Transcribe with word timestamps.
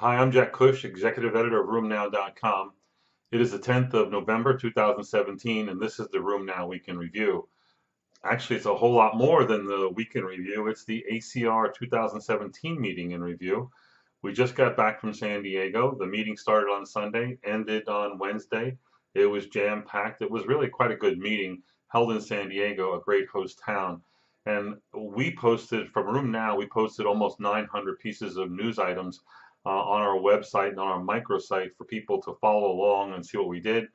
Hi, 0.00 0.16
I'm 0.16 0.32
Jack 0.32 0.54
Cush, 0.54 0.86
Executive 0.86 1.36
Editor 1.36 1.60
of 1.60 1.68
RheumNow.com. 1.68 2.72
It 3.32 3.40
is 3.42 3.50
the 3.50 3.58
10th 3.58 3.92
of 3.92 4.10
November 4.10 4.56
2017, 4.56 5.68
and 5.68 5.78
this 5.78 6.00
is 6.00 6.08
the 6.08 6.16
RheumNow 6.16 6.68
Week 6.68 6.88
in 6.88 6.96
Review. 6.96 7.46
Actually, 8.24 8.56
it's 8.56 8.64
a 8.64 8.74
whole 8.74 8.94
lot 8.94 9.18
more 9.18 9.44
than 9.44 9.66
the 9.66 9.90
Week 9.90 10.12
in 10.14 10.24
Review. 10.24 10.68
It's 10.68 10.86
the 10.86 11.04
ACR 11.12 11.74
2017 11.74 12.80
meeting 12.80 13.10
in 13.10 13.22
review. 13.22 13.70
We 14.22 14.32
just 14.32 14.54
got 14.54 14.74
back 14.74 15.02
from 15.02 15.12
San 15.12 15.42
Diego. 15.42 15.94
The 15.98 16.06
meeting 16.06 16.38
started 16.38 16.70
on 16.70 16.86
Sunday, 16.86 17.36
ended 17.44 17.86
on 17.86 18.18
Wednesday. 18.18 18.78
It 19.12 19.26
was 19.26 19.48
jam 19.48 19.84
packed. 19.86 20.22
It 20.22 20.30
was 20.30 20.46
really 20.46 20.68
quite 20.68 20.92
a 20.92 20.96
good 20.96 21.18
meeting 21.18 21.62
held 21.88 22.12
in 22.12 22.22
San 22.22 22.48
Diego, 22.48 22.94
a 22.94 23.02
great 23.02 23.28
host 23.28 23.60
town. 23.62 24.00
And 24.46 24.76
we 24.94 25.36
posted 25.36 25.90
from 25.90 26.06
RheumNow, 26.06 26.56
we 26.56 26.68
posted 26.68 27.04
almost 27.04 27.38
900 27.38 27.98
pieces 27.98 28.38
of 28.38 28.50
news 28.50 28.78
items 28.78 29.20
on 29.64 30.00
our 30.00 30.18
website 30.18 30.70
and 30.70 30.80
on 30.80 30.88
our 30.88 31.00
microsite 31.00 31.70
for 31.76 31.84
people 31.84 32.20
to 32.22 32.34
follow 32.40 32.72
along 32.72 33.14
and 33.14 33.24
see 33.24 33.38
what 33.38 33.46
we 33.48 33.60
did. 33.60 33.86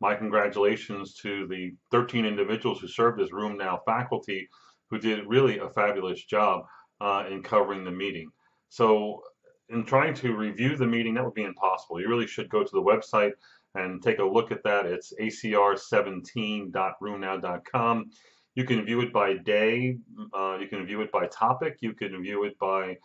My 0.00 0.14
congratulations 0.14 1.14
to 1.22 1.46
the 1.46 1.72
13 1.92 2.26
individuals 2.26 2.80
who 2.80 2.88
served 2.88 3.20
as 3.20 3.30
RheumNow 3.30 3.78
faculty 3.86 4.48
who 4.90 4.98
did 4.98 5.26
really 5.26 5.58
a 5.58 5.70
fabulous 5.70 6.22
job 6.24 6.64
uh, 7.00 7.24
in 7.30 7.42
covering 7.42 7.84
the 7.84 7.90
meeting. 7.90 8.30
So 8.68 9.22
in 9.68 9.84
trying 9.84 10.14
to 10.14 10.36
review 10.36 10.76
the 10.76 10.86
meeting, 10.86 11.14
that 11.14 11.24
would 11.24 11.34
be 11.34 11.44
impossible. 11.44 12.00
You 12.00 12.08
really 12.08 12.26
should 12.26 12.50
go 12.50 12.64
to 12.64 12.70
the 12.72 12.82
website 12.82 13.32
and 13.74 14.02
take 14.02 14.18
a 14.18 14.24
look 14.24 14.52
at 14.52 14.62
that. 14.64 14.84
It's 14.86 15.12
acr17.rheumnow.com. 15.20 18.10
You 18.54 18.64
can 18.64 18.84
view 18.84 19.00
it 19.00 19.14
by 19.14 19.32
day, 19.34 19.96
uh, 20.34 20.58
you 20.60 20.68
can 20.68 20.84
view 20.84 21.00
it 21.00 21.10
by 21.10 21.26
topic, 21.28 21.78
you 21.80 21.94
can 21.94 22.22
view 22.22 22.44
it 22.44 22.58
by 22.58 22.98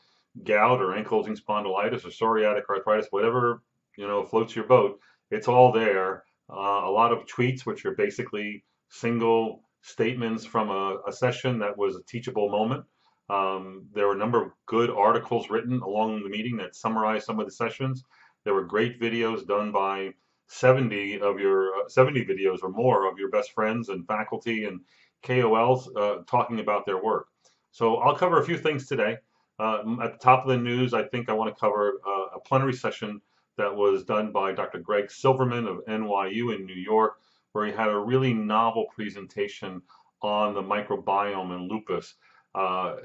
gout 0.44 0.82
or 0.82 0.94
ankylosing 0.94 1.38
spondylitis 1.38 2.05
or 2.05 2.09
psoriatic 2.09 2.64
arthritis, 2.70 3.08
whatever 3.12 3.62
you 3.98 4.08
know 4.08 4.26
floats 4.26 4.55
your 4.55 4.66
boat, 4.66 5.00
it's 5.31 5.48
all 5.48 5.72
there. 5.72 6.23
Uh, 6.50 6.81
a 6.86 6.92
lot 6.92 7.11
of 7.11 7.25
tweets, 7.25 7.66
which 7.66 7.86
are 7.86 7.95
basically 7.95 8.64
single 8.89 9.64
statements 9.81 10.45
from 10.45 10.70
a, 10.70 10.98
a 11.08 11.11
session 11.11 11.59
that 11.59 11.78
was 11.78 11.95
a 11.95 12.03
teachable 12.03 12.50
moment. 12.50 12.86
Um, 13.30 13.88
there 13.94 14.08
were 14.08 14.14
a 14.14 14.17
number 14.17 14.42
of 14.42 14.52
good 14.66 14.89
articles 14.89 15.50
written 15.50 15.81
along 15.81 16.23
the 16.23 16.30
meeting 16.30 16.56
that 16.58 16.76
summarized 16.76 17.26
some 17.26 17.39
of 17.39 17.45
the 17.45 17.52
sessions. 17.52 18.04
There 18.45 18.54
were 18.54 18.64
great 18.64 19.00
videos 19.02 19.45
done 19.45 19.72
by 19.73 20.14
70 20.48 21.20
of 21.20 21.39
your 21.39 21.76
uh, 21.76 21.89
70 21.89 22.26
videos 22.26 22.59
or 22.64 22.70
more 22.70 23.09
of 23.11 23.20
your 23.20 23.30
best 23.30 23.52
friends 23.52 23.89
and 23.89 24.08
faculty 24.08 24.66
and 24.66 24.80
KOLs 25.23 25.89
uh, 25.98 26.23
talking 26.26 26.59
about 26.59 26.86
their 26.86 27.04
work. 27.04 27.28
So 27.72 27.98
I'll 27.98 28.16
cover 28.16 28.39
a 28.39 28.45
few 28.45 28.58
things 28.58 28.88
today. 28.88 29.17
Uh, 29.59 29.80
at 30.03 30.13
the 30.13 30.19
top 30.19 30.44
of 30.44 30.50
the 30.50 30.58
news, 30.58 30.94
I 30.94 31.03
think 31.03 31.30
I 31.30 31.33
want 31.33 31.53
to 31.53 31.59
cover 31.59 32.00
uh, 32.05 32.36
a 32.36 32.39
plenary 32.39 32.73
session 32.73 33.22
that 33.58 33.75
was 33.75 34.03
done 34.03 34.31
by 34.31 34.52
Dr. 34.52 34.80
Greg 34.80 35.09
Silverman 35.09 35.66
of 35.66 35.83
NYU 35.88 36.55
in 36.55 36.66
New 36.66 36.75
York, 36.75 37.16
where 37.52 37.66
he 37.66 37.72
had 37.72 37.89
a 37.89 37.97
really 37.97 38.33
novel 38.33 38.86
presentation 38.94 39.81
on 40.22 40.53
the 40.53 40.61
microbiome 40.61 41.55
and 41.55 41.69
lupus. 41.69 42.16
Uh, 42.53 42.97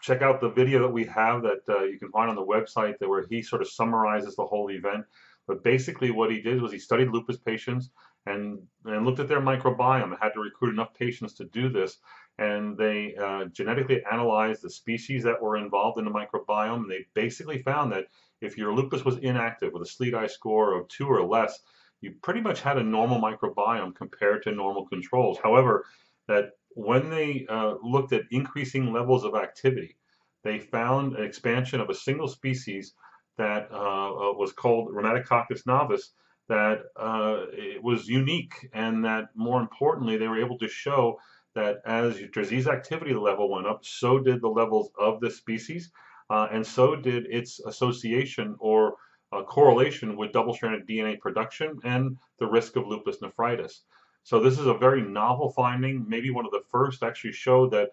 check 0.00 0.22
out 0.22 0.40
the 0.40 0.50
video 0.50 0.80
that 0.80 0.92
we 0.92 1.04
have 1.04 1.42
that 1.42 1.60
uh, 1.68 1.84
you 1.84 1.98
can 1.98 2.10
find 2.10 2.30
on 2.30 2.36
the 2.36 2.44
website 2.44 2.98
that 2.98 3.08
where 3.08 3.26
he 3.28 3.42
sort 3.42 3.62
of 3.62 3.68
summarizes 3.68 4.36
the 4.36 4.44
whole 4.44 4.70
event. 4.70 5.04
But 5.48 5.64
basically 5.64 6.10
what 6.10 6.30
he 6.30 6.40
did 6.40 6.60
was 6.60 6.72
he 6.72 6.78
studied 6.78 7.08
lupus 7.08 7.38
patients 7.38 7.90
and, 8.26 8.58
and 8.84 9.06
looked 9.06 9.20
at 9.20 9.28
their 9.28 9.40
microbiome, 9.40 10.04
and 10.04 10.16
had 10.20 10.34
to 10.34 10.40
recruit 10.40 10.72
enough 10.72 10.94
patients 10.94 11.34
to 11.34 11.44
do 11.44 11.68
this 11.68 11.98
and 12.38 12.76
they 12.76 13.14
uh, 13.16 13.46
genetically 13.46 14.02
analyzed 14.10 14.62
the 14.62 14.70
species 14.70 15.22
that 15.24 15.40
were 15.40 15.56
involved 15.56 15.98
in 15.98 16.04
the 16.04 16.10
microbiome. 16.10 16.82
And 16.82 16.90
they 16.90 17.06
basically 17.14 17.62
found 17.62 17.92
that 17.92 18.06
if 18.40 18.58
your 18.58 18.74
lupus 18.74 19.04
was 19.04 19.16
inactive 19.18 19.72
with 19.72 19.82
a 19.82 19.86
SLEDAI 19.86 20.30
score 20.30 20.78
of 20.78 20.88
two 20.88 21.06
or 21.06 21.24
less, 21.24 21.60
you 22.02 22.14
pretty 22.22 22.42
much 22.42 22.60
had 22.60 22.76
a 22.76 22.82
normal 22.82 23.20
microbiome 23.20 23.94
compared 23.94 24.42
to 24.42 24.52
normal 24.52 24.86
controls. 24.86 25.38
However, 25.42 25.86
that 26.28 26.50
when 26.74 27.08
they 27.08 27.46
uh, 27.48 27.76
looked 27.82 28.12
at 28.12 28.24
increasing 28.30 28.92
levels 28.92 29.24
of 29.24 29.34
activity, 29.34 29.96
they 30.44 30.58
found 30.58 31.16
an 31.16 31.24
expansion 31.24 31.80
of 31.80 31.88
a 31.88 31.94
single 31.94 32.28
species 32.28 32.92
that 33.38 33.68
uh, 33.70 34.30
uh 34.30 34.32
was 34.32 34.52
called 34.52 34.94
Ruminococcus 34.94 35.64
gnavus 35.66 36.10
that 36.48 36.84
uh, 36.96 37.44
it 37.52 37.82
was 37.82 38.08
unique 38.08 38.68
and 38.72 39.04
that 39.04 39.28
more 39.34 39.60
importantly, 39.60 40.16
they 40.16 40.28
were 40.28 40.40
able 40.40 40.58
to 40.58 40.68
show 40.68 41.18
that 41.54 41.78
as 41.86 42.20
your 42.20 42.28
disease 42.28 42.68
activity 42.68 43.14
level 43.14 43.50
went 43.50 43.66
up, 43.66 43.84
so 43.84 44.18
did 44.18 44.40
the 44.40 44.48
levels 44.48 44.90
of 44.98 45.20
the 45.20 45.30
species, 45.30 45.90
uh, 46.30 46.48
and 46.52 46.66
so 46.66 46.94
did 46.94 47.26
its 47.26 47.60
association 47.60 48.54
or 48.58 48.96
uh, 49.32 49.42
correlation 49.42 50.16
with 50.16 50.32
double-stranded 50.32 50.86
DNA 50.86 51.18
production 51.18 51.78
and 51.84 52.16
the 52.38 52.46
risk 52.46 52.76
of 52.76 52.86
lupus 52.86 53.20
nephritis. 53.22 53.82
So 54.22 54.40
this 54.40 54.58
is 54.58 54.66
a 54.66 54.74
very 54.74 55.02
novel 55.02 55.50
finding, 55.50 56.04
maybe 56.08 56.30
one 56.30 56.44
of 56.44 56.52
the 56.52 56.64
first 56.70 57.02
actually 57.02 57.32
show 57.32 57.68
that 57.70 57.90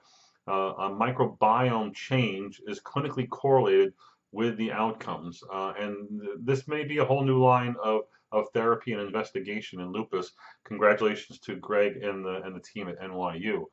uh, 0.48 0.74
a 0.78 0.90
microbiome 0.90 1.94
change 1.94 2.62
is 2.68 2.80
clinically 2.80 3.30
correlated 3.30 3.94
with 4.32 4.58
the 4.58 4.72
outcomes. 4.72 5.44
Uh, 5.52 5.74
and 5.80 6.22
this 6.40 6.68
may 6.68 6.84
be 6.84 6.98
a 6.98 7.06
whole 7.06 7.24
new 7.24 7.42
line 7.42 7.76
of 7.84 8.02
of 8.34 8.50
therapy 8.54 8.92
and 8.92 9.02
investigation 9.02 9.80
in 9.80 9.92
lupus. 9.92 10.32
Congratulations 10.66 11.40
to 11.40 11.56
Greg 11.56 12.04
and 12.04 12.26
the, 12.26 12.42
and 12.44 12.56
the 12.56 12.60
team 12.60 12.90
at 12.90 13.00
NYU. 13.00 13.66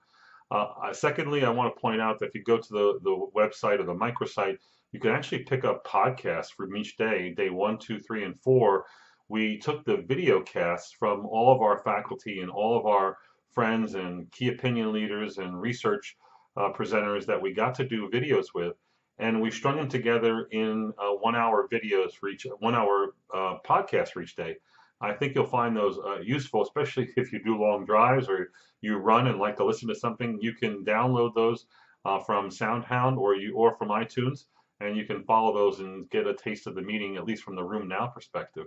Uh, 0.50 0.92
secondly, 0.92 1.44
I 1.44 1.50
want 1.50 1.74
to 1.74 1.80
point 1.80 2.00
out 2.00 2.18
that 2.18 2.26
if 2.26 2.34
you 2.34 2.42
go 2.42 2.58
to 2.58 2.72
the, 2.72 2.98
the 3.02 3.26
website 3.34 3.80
or 3.80 3.84
the 3.84 3.94
microsite, 3.94 4.58
you 4.92 5.00
can 5.00 5.12
actually 5.12 5.44
pick 5.44 5.64
up 5.64 5.86
podcasts 5.86 6.52
from 6.56 6.76
each 6.76 6.96
day, 6.96 7.32
day 7.36 7.50
one, 7.50 7.78
two, 7.78 7.98
three, 8.00 8.24
and 8.24 8.38
four. 8.40 8.84
We 9.28 9.58
took 9.58 9.84
the 9.84 9.98
video 9.98 10.42
casts 10.42 10.92
from 10.92 11.24
all 11.26 11.54
of 11.54 11.62
our 11.62 11.78
faculty 11.78 12.40
and 12.40 12.50
all 12.50 12.78
of 12.78 12.86
our 12.86 13.16
friends 13.52 13.94
and 13.94 14.30
key 14.32 14.48
opinion 14.48 14.92
leaders 14.92 15.38
and 15.38 15.60
research 15.60 16.16
uh, 16.56 16.72
presenters 16.72 17.26
that 17.26 17.40
we 17.40 17.52
got 17.52 17.74
to 17.76 17.86
do 17.86 18.10
videos 18.10 18.46
with 18.54 18.74
and 19.20 19.40
we've 19.40 19.54
strung 19.54 19.76
them 19.76 19.88
together 19.88 20.48
in 20.50 20.92
uh, 20.98 21.10
one 21.10 21.36
hour 21.36 21.68
videos 21.70 22.12
for 22.12 22.28
each 22.30 22.46
one 22.58 22.74
hour 22.74 23.14
uh, 23.32 23.58
podcast 23.64 24.08
for 24.08 24.22
each 24.22 24.34
day. 24.34 24.56
I 25.02 25.12
think 25.12 25.34
you'll 25.34 25.46
find 25.46 25.76
those 25.76 25.98
uh, 25.98 26.20
useful, 26.20 26.62
especially 26.62 27.10
if 27.16 27.32
you 27.32 27.42
do 27.44 27.56
long 27.56 27.84
drives 27.84 28.28
or 28.28 28.50
you 28.80 28.96
run 28.96 29.28
and 29.28 29.38
like 29.38 29.56
to 29.58 29.64
listen 29.64 29.88
to 29.88 29.94
something. 29.94 30.38
You 30.40 30.54
can 30.54 30.84
download 30.84 31.34
those 31.34 31.66
uh, 32.04 32.18
from 32.18 32.48
SoundHound 32.48 33.18
or 33.18 33.36
you 33.36 33.54
or 33.54 33.76
from 33.76 33.88
iTunes, 33.88 34.46
and 34.80 34.96
you 34.96 35.04
can 35.04 35.22
follow 35.24 35.54
those 35.54 35.80
and 35.80 36.08
get 36.10 36.26
a 36.26 36.34
taste 36.34 36.66
of 36.66 36.74
the 36.74 36.82
meeting, 36.82 37.16
at 37.16 37.24
least 37.24 37.42
from 37.42 37.56
the 37.56 37.62
RheumNow 37.62 38.12
perspective. 38.14 38.66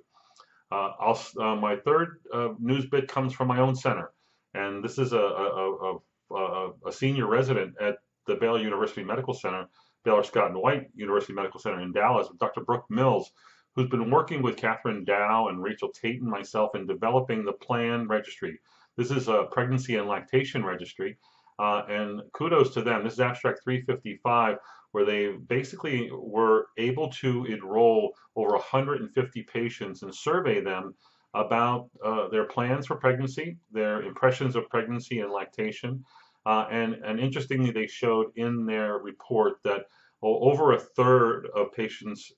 Uh, 0.71 0.91
uh, 1.39 1.55
my 1.55 1.75
third 1.75 2.19
news 2.59 2.85
bit 2.85 3.07
comes 3.07 3.33
from 3.33 3.47
my 3.47 3.59
own 3.59 3.75
center, 3.75 4.11
and 4.53 4.83
this 4.83 4.97
is 4.97 5.13
a, 5.13 5.17
a, 5.17 5.97
a, 6.31 6.71
a 6.87 6.91
senior 6.91 7.27
resident 7.27 7.75
at 7.79 7.97
the 8.25 8.35
Baylor 8.35 8.59
University 8.59 9.03
Medical 9.03 9.33
Center 9.33 9.67
Baylor 10.03 10.23
Scott 10.23 10.51
and 10.51 10.61
White 10.61 10.89
University 10.95 11.33
Medical 11.33 11.59
Center 11.59 11.81
in 11.81 11.91
Dallas 11.91 12.29
with 12.29 12.39
Dr. 12.39 12.61
Brooke 12.61 12.89
Mills, 12.89 13.31
who's 13.75 13.89
been 13.89 14.11
working 14.11 14.41
with 14.41 14.57
Catherine 14.57 15.05
Dao 15.05 15.49
and 15.49 15.63
Rachel 15.63 15.89
Tate 15.89 16.21
and 16.21 16.29
myself 16.29 16.75
in 16.75 16.85
developing 16.85 17.43
the 17.43 17.53
PLAN 17.53 18.07
registry. 18.07 18.59
This 18.97 19.11
is 19.11 19.27
a 19.27 19.47
pregnancy 19.51 19.95
and 19.95 20.07
lactation 20.07 20.63
registry. 20.63 21.17
Uh, 21.59 21.83
and 21.87 22.21
kudos 22.33 22.73
to 22.73 22.81
them. 22.81 23.03
This 23.03 23.13
is 23.13 23.19
abstract 23.19 23.63
355, 23.63 24.57
where 24.91 25.05
they 25.05 25.33
basically 25.47 26.09
were 26.11 26.67
able 26.77 27.09
to 27.09 27.45
enroll 27.45 28.13
over 28.35 28.51
150 28.51 29.43
patients 29.43 30.01
and 30.01 30.13
survey 30.13 30.61
them 30.61 30.95
about 31.35 31.89
uh, 32.03 32.27
their 32.29 32.45
plans 32.45 32.87
for 32.87 32.95
pregnancy, 32.95 33.57
their 33.71 34.03
impressions 34.03 34.55
of 34.55 34.69
pregnancy 34.69 35.19
and 35.19 35.31
lactation, 35.31 36.03
uh, 36.45 36.67
and, 36.69 36.95
and 36.95 37.19
interestingly, 37.19 37.71
they 37.71 37.87
showed 37.87 38.31
in 38.35 38.65
their 38.65 38.97
report 38.97 39.57
that 39.63 39.85
well, 40.21 40.39
over 40.41 40.71
a 40.71 40.79
third 40.79 41.47
of 41.53 41.73
patients 41.73 42.31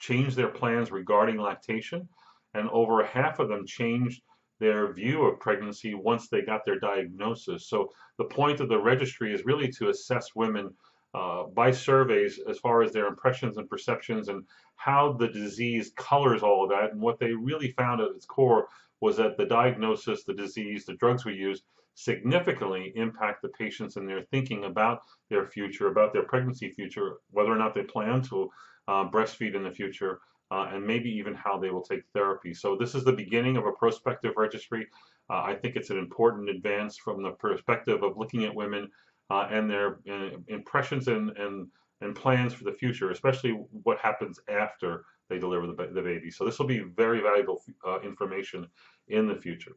changed 0.00 0.36
their 0.36 0.48
plans 0.48 0.90
regarding 0.90 1.38
lactation, 1.38 2.08
and 2.54 2.68
over 2.70 3.04
half 3.04 3.38
of 3.38 3.48
them 3.48 3.66
changed 3.66 4.22
their 4.60 4.92
view 4.92 5.22
of 5.22 5.38
pregnancy 5.38 5.94
once 5.94 6.28
they 6.28 6.42
got 6.42 6.64
their 6.64 6.78
diagnosis. 6.78 7.68
So 7.68 7.90
the 8.16 8.24
point 8.24 8.60
of 8.60 8.68
the 8.68 8.78
registry 8.78 9.32
is 9.32 9.44
really 9.44 9.68
to 9.72 9.88
assess 9.88 10.34
women 10.34 10.74
uh, 11.14 11.44
by 11.44 11.70
surveys 11.70 12.40
as 12.48 12.58
far 12.58 12.82
as 12.82 12.92
their 12.92 13.06
impressions 13.06 13.56
and 13.56 13.68
perceptions 13.68 14.28
and 14.28 14.44
how 14.76 15.12
the 15.12 15.28
disease 15.28 15.92
colors 15.96 16.42
all 16.42 16.64
of 16.64 16.70
that. 16.70 16.92
And 16.92 17.00
what 17.00 17.18
they 17.18 17.32
really 17.32 17.70
found 17.70 18.00
at 18.00 18.10
its 18.10 18.26
core 18.26 18.68
was 19.00 19.16
that 19.16 19.36
the 19.36 19.46
diagnosis, 19.46 20.24
the 20.24 20.34
disease, 20.34 20.84
the 20.84 20.94
drugs 20.94 21.24
we 21.24 21.34
use 21.34 21.62
significantly 21.98 22.92
impact 22.94 23.42
the 23.42 23.48
patients 23.48 23.96
and 23.96 24.08
their 24.08 24.22
thinking 24.30 24.64
about 24.64 25.00
their 25.30 25.44
future, 25.46 25.88
about 25.88 26.12
their 26.12 26.22
pregnancy 26.22 26.70
future, 26.70 27.16
whether 27.32 27.50
or 27.50 27.56
not 27.56 27.74
they 27.74 27.82
plan 27.82 28.22
to 28.22 28.48
uh, 28.86 29.04
breastfeed 29.10 29.56
in 29.56 29.64
the 29.64 29.70
future, 29.70 30.20
uh, 30.52 30.68
and 30.72 30.86
maybe 30.86 31.10
even 31.10 31.34
how 31.34 31.58
they 31.58 31.70
will 31.70 31.82
take 31.82 32.02
therapy. 32.14 32.54
So 32.54 32.76
this 32.76 32.94
is 32.94 33.02
the 33.02 33.12
beginning 33.12 33.56
of 33.56 33.66
a 33.66 33.72
prospective 33.72 34.34
registry. 34.36 34.86
Uh, 35.28 35.42
I 35.42 35.56
think 35.56 35.74
it's 35.74 35.90
an 35.90 35.98
important 35.98 36.48
advance 36.48 36.96
from 36.96 37.20
the 37.20 37.32
perspective 37.32 38.04
of 38.04 38.16
looking 38.16 38.44
at 38.44 38.54
women 38.54 38.88
uh, 39.28 39.48
and 39.50 39.68
their 39.68 39.98
uh, 40.08 40.30
impressions 40.46 41.08
and, 41.08 41.36
and, 41.36 41.66
and 42.00 42.14
plans 42.14 42.54
for 42.54 42.62
the 42.62 42.72
future, 42.72 43.10
especially 43.10 43.50
what 43.82 43.98
happens 43.98 44.38
after 44.48 45.04
they 45.28 45.38
deliver 45.40 45.66
the, 45.66 45.74
the 45.92 46.00
baby. 46.00 46.30
So 46.30 46.44
this 46.44 46.60
will 46.60 46.66
be 46.66 46.78
very 46.78 47.20
valuable 47.20 47.60
uh, 47.84 47.98
information 48.02 48.68
in 49.08 49.26
the 49.26 49.34
future. 49.34 49.72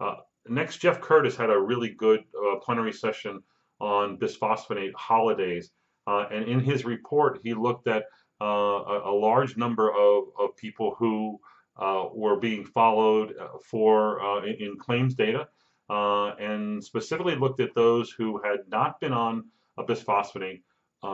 Uh, 0.00 0.16
next, 0.48 0.78
Jeff 0.78 1.00
Curtis 1.00 1.36
had 1.36 1.50
a 1.50 1.58
really 1.58 1.90
good 1.90 2.24
uh, 2.34 2.56
plenary 2.56 2.92
session 2.92 3.42
on 3.80 4.18
bisphosphonate 4.18 4.94
holidays. 4.94 5.70
Uh, 6.06 6.26
and 6.30 6.48
in 6.48 6.60
his 6.60 6.84
report, 6.84 7.40
he 7.42 7.54
looked 7.54 7.86
at 7.86 8.04
uh, 8.40 8.44
a, 8.44 9.10
a, 9.10 9.14
large 9.14 9.56
number 9.56 9.90
of, 9.90 10.24
of 10.38 10.56
people 10.56 10.94
who 10.98 11.38
uh, 11.78 12.06
were 12.14 12.36
being 12.36 12.64
followed 12.64 13.34
for 13.70 14.44
in, 14.46 14.54
in, 14.54 14.78
claims 14.78 15.14
data 15.14 15.46
and 15.88 16.82
specifically 16.82 17.36
looked 17.36 17.60
at 17.60 17.74
those 17.74 18.10
who 18.10 18.40
had 18.42 18.60
not 18.68 18.98
been 18.98 19.12
on 19.12 19.44
a 19.78 19.84
bisphosphonate, 19.84 20.62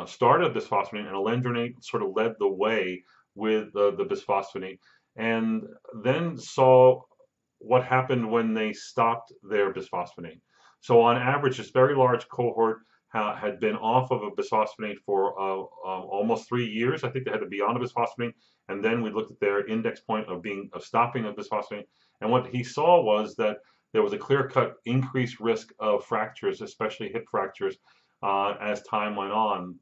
started 0.06 0.46
a 0.46 0.54
bisphosphonate, 0.60 1.06
and 1.06 1.16
alendronate 1.16 1.82
sort 1.82 2.02
of 2.02 2.12
led 2.14 2.34
the 2.38 2.48
way 2.48 3.02
with 3.34 3.72
the 3.72 4.06
bisphosphonate, 4.08 4.78
and 5.16 5.64
then 6.02 6.38
saw 6.38 7.00
what 7.58 7.84
happened 7.84 8.30
when 8.30 8.54
they 8.54 8.72
stopped 8.72 9.32
their 9.42 9.72
bisphosphonate. 9.72 10.40
So 10.80 11.00
on 11.00 11.16
average, 11.16 11.56
this 11.56 11.70
very 11.70 11.94
large 11.94 12.28
cohort 12.28 12.78
ha 13.08 13.34
had 13.34 13.60
been 13.60 13.76
off 13.76 14.10
of 14.10 14.22
a 14.22 14.30
bisphosphonate 14.30 14.98
for 15.04 15.38
uh, 15.40 15.62
uh, 15.62 16.02
almost 16.16 16.48
three 16.48 16.66
years. 16.66 17.02
I 17.02 17.10
think 17.10 17.24
they 17.24 17.30
had 17.30 17.40
to 17.40 17.46
be 17.46 17.60
on 17.60 17.76
a 17.76 17.80
bisphosphonate, 17.80 18.34
and 18.68 18.84
then 18.84 19.02
we 19.02 19.10
looked 19.10 19.32
at 19.32 19.40
their 19.40 19.66
index 19.66 20.00
point 20.00 20.28
of 20.28 20.42
being 20.42 20.68
of 20.72 20.84
stopping 20.84 21.24
a 21.24 21.32
bisphosphonate. 21.32 21.86
And 22.20 22.30
what 22.30 22.46
he 22.48 22.62
saw 22.62 23.02
was 23.02 23.34
that 23.36 23.58
there 23.92 24.02
was 24.02 24.12
a 24.12 24.18
clear-cut 24.18 24.74
increased 24.84 25.40
risk 25.40 25.72
of 25.78 26.04
fractures, 26.04 26.60
especially 26.60 27.10
hip 27.10 27.24
fractures, 27.30 27.76
uh, 28.22 28.54
as 28.60 28.82
time 28.82 29.16
went 29.16 29.32
on. 29.32 29.76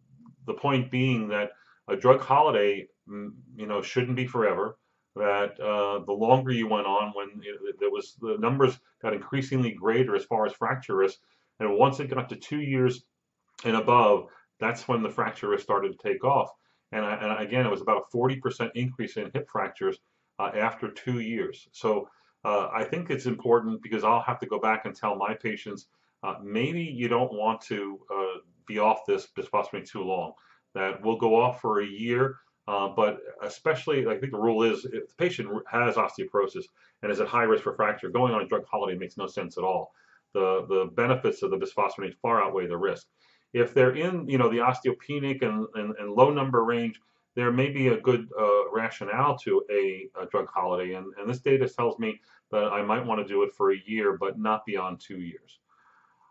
The 0.46 0.54
point 0.54 0.90
being 0.90 1.28
that 1.28 1.50
a 1.88 1.96
drug 1.96 2.20
holiday, 2.20 2.86
mm, 3.08 3.30
you 3.56 3.66
know, 3.66 3.82
shouldn't 3.82 4.16
be 4.16 4.26
forever 4.26 4.78
that 5.16 5.58
uh, 5.60 6.04
the 6.04 6.12
longer 6.12 6.52
you 6.52 6.68
went 6.68 6.86
on, 6.86 7.12
when 7.14 7.28
there 7.78 7.90
was 7.90 8.16
the 8.20 8.36
numbers 8.38 8.78
got 9.00 9.14
increasingly 9.14 9.72
greater 9.72 10.16
as 10.16 10.24
far 10.24 10.46
as 10.46 10.52
fracture 10.52 10.96
risk, 10.96 11.18
and 11.60 11.78
once 11.78 12.00
it 12.00 12.10
got 12.10 12.28
to 12.28 12.36
two 12.36 12.60
years 12.60 13.04
and 13.64 13.76
above, 13.76 14.26
that's 14.58 14.88
when 14.88 15.02
the 15.02 15.10
fracture 15.10 15.48
risk 15.48 15.62
started 15.62 15.98
to 15.98 16.08
take 16.08 16.24
off. 16.24 16.50
And, 16.92 17.04
I, 17.04 17.14
and 17.14 17.46
again, 17.46 17.66
it 17.66 17.70
was 17.70 17.80
about 17.80 18.04
a 18.12 18.16
40% 18.16 18.70
increase 18.74 19.16
in 19.16 19.30
hip 19.32 19.48
fractures 19.50 19.98
uh, 20.38 20.50
after 20.54 20.90
two 20.90 21.20
years. 21.20 21.68
So 21.72 22.08
uh, 22.44 22.68
I 22.72 22.84
think 22.84 23.10
it's 23.10 23.26
important 23.26 23.82
because 23.82 24.04
I'll 24.04 24.22
have 24.22 24.40
to 24.40 24.46
go 24.46 24.58
back 24.58 24.84
and 24.84 24.94
tell 24.94 25.16
my 25.16 25.34
patients 25.34 25.86
uh, 26.22 26.36
maybe 26.42 26.82
you 26.82 27.08
don't 27.08 27.32
want 27.32 27.60
to 27.62 28.00
uh, 28.12 28.38
be 28.66 28.78
off 28.78 29.04
this 29.06 29.28
bisphosphonate 29.36 29.88
too 29.88 30.02
long. 30.02 30.32
That 30.74 31.02
we'll 31.02 31.18
go 31.18 31.40
off 31.40 31.60
for 31.60 31.80
a 31.80 31.86
year 31.86 32.36
uh, 32.66 32.88
but 32.88 33.18
especially, 33.42 34.06
I 34.06 34.16
think 34.16 34.32
the 34.32 34.38
rule 34.38 34.62
is 34.62 34.86
if 34.86 35.08
the 35.08 35.14
patient 35.18 35.50
has 35.70 35.96
osteoporosis 35.96 36.64
and 37.02 37.12
is 37.12 37.20
at 37.20 37.28
high 37.28 37.42
risk 37.42 37.62
for 37.62 37.74
fracture, 37.74 38.08
going 38.08 38.32
on 38.32 38.42
a 38.42 38.48
drug 38.48 38.64
holiday 38.66 38.96
makes 38.96 39.16
no 39.16 39.26
sense 39.26 39.58
at 39.58 39.64
all. 39.64 39.92
The, 40.32 40.64
the 40.68 40.90
benefits 40.94 41.42
of 41.42 41.50
the 41.50 41.58
bisphosphonate 41.58 42.16
far 42.22 42.42
outweigh 42.42 42.66
the 42.66 42.76
risk. 42.76 43.06
If 43.52 43.74
they're 43.74 43.94
in, 43.94 44.28
you 44.28 44.38
know, 44.38 44.48
the 44.48 44.58
osteopenic 44.58 45.42
and, 45.42 45.66
and, 45.74 45.94
and 45.98 46.12
low 46.12 46.30
number 46.30 46.64
range, 46.64 47.00
there 47.36 47.52
may 47.52 47.68
be 47.68 47.88
a 47.88 48.00
good 48.00 48.28
uh, 48.38 48.70
rationale 48.72 49.36
to 49.38 49.62
a, 49.70 50.08
a, 50.20 50.26
drug 50.26 50.48
holiday. 50.52 50.94
And, 50.94 51.12
and 51.18 51.28
this 51.28 51.40
data 51.40 51.68
tells 51.68 51.98
me 51.98 52.20
that 52.50 52.72
I 52.72 52.82
might 52.82 53.04
want 53.04 53.20
to 53.20 53.32
do 53.32 53.42
it 53.42 53.52
for 53.52 53.72
a 53.72 53.82
year, 53.86 54.16
but 54.16 54.38
not 54.38 54.64
beyond 54.64 55.00
two 55.00 55.18
years. 55.18 55.58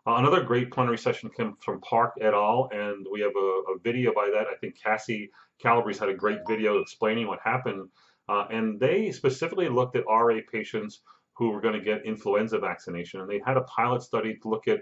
Uh, 0.06 0.16
another 0.16 0.42
great 0.42 0.70
plenary 0.70 0.98
session 0.98 1.30
came 1.30 1.54
from 1.60 1.80
Park 1.80 2.14
et 2.20 2.34
al. 2.34 2.68
And 2.72 3.06
we 3.10 3.20
have 3.20 3.32
a, 3.36 3.72
a 3.72 3.78
video 3.82 4.12
by 4.14 4.30
that. 4.34 4.46
I 4.46 4.56
think 4.60 4.78
Cassie 4.80 5.30
Calabrese 5.60 5.98
had 5.98 6.10
a 6.10 6.14
great 6.14 6.40
video 6.46 6.78
explaining 6.78 7.26
what 7.26 7.40
happened. 7.42 7.88
Uh, 8.28 8.46
and 8.50 8.78
they 8.78 9.10
specifically 9.12 9.68
looked 9.68 9.96
at 9.96 10.04
RA 10.06 10.38
patients 10.50 11.00
who 11.36 11.50
were 11.50 11.60
going 11.60 11.74
to 11.74 11.80
get 11.80 12.04
influenza 12.04 12.58
vaccination. 12.58 13.20
And 13.20 13.30
they 13.30 13.40
had 13.44 13.56
a 13.56 13.62
pilot 13.62 14.02
study 14.02 14.36
to 14.42 14.48
look 14.48 14.68
at 14.68 14.80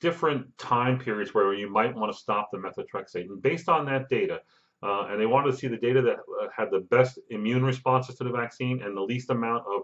different 0.00 0.46
time 0.58 0.98
periods 0.98 1.32
where 1.34 1.54
you 1.54 1.70
might 1.70 1.94
want 1.94 2.12
to 2.12 2.18
stop 2.18 2.50
the 2.50 2.58
methotrexate. 2.58 3.28
And 3.28 3.40
based 3.40 3.68
on 3.68 3.86
that 3.86 4.08
data, 4.08 4.40
uh, 4.82 5.06
and 5.08 5.20
they 5.20 5.26
wanted 5.26 5.52
to 5.52 5.56
see 5.56 5.66
the 5.66 5.78
data 5.78 6.02
that 6.02 6.16
uh, 6.16 6.48
had 6.54 6.70
the 6.70 6.80
best 6.80 7.18
immune 7.30 7.64
responses 7.64 8.16
to 8.16 8.24
the 8.24 8.30
vaccine 8.30 8.82
and 8.82 8.96
the 8.96 9.00
least 9.00 9.30
amount 9.30 9.64
of 9.66 9.82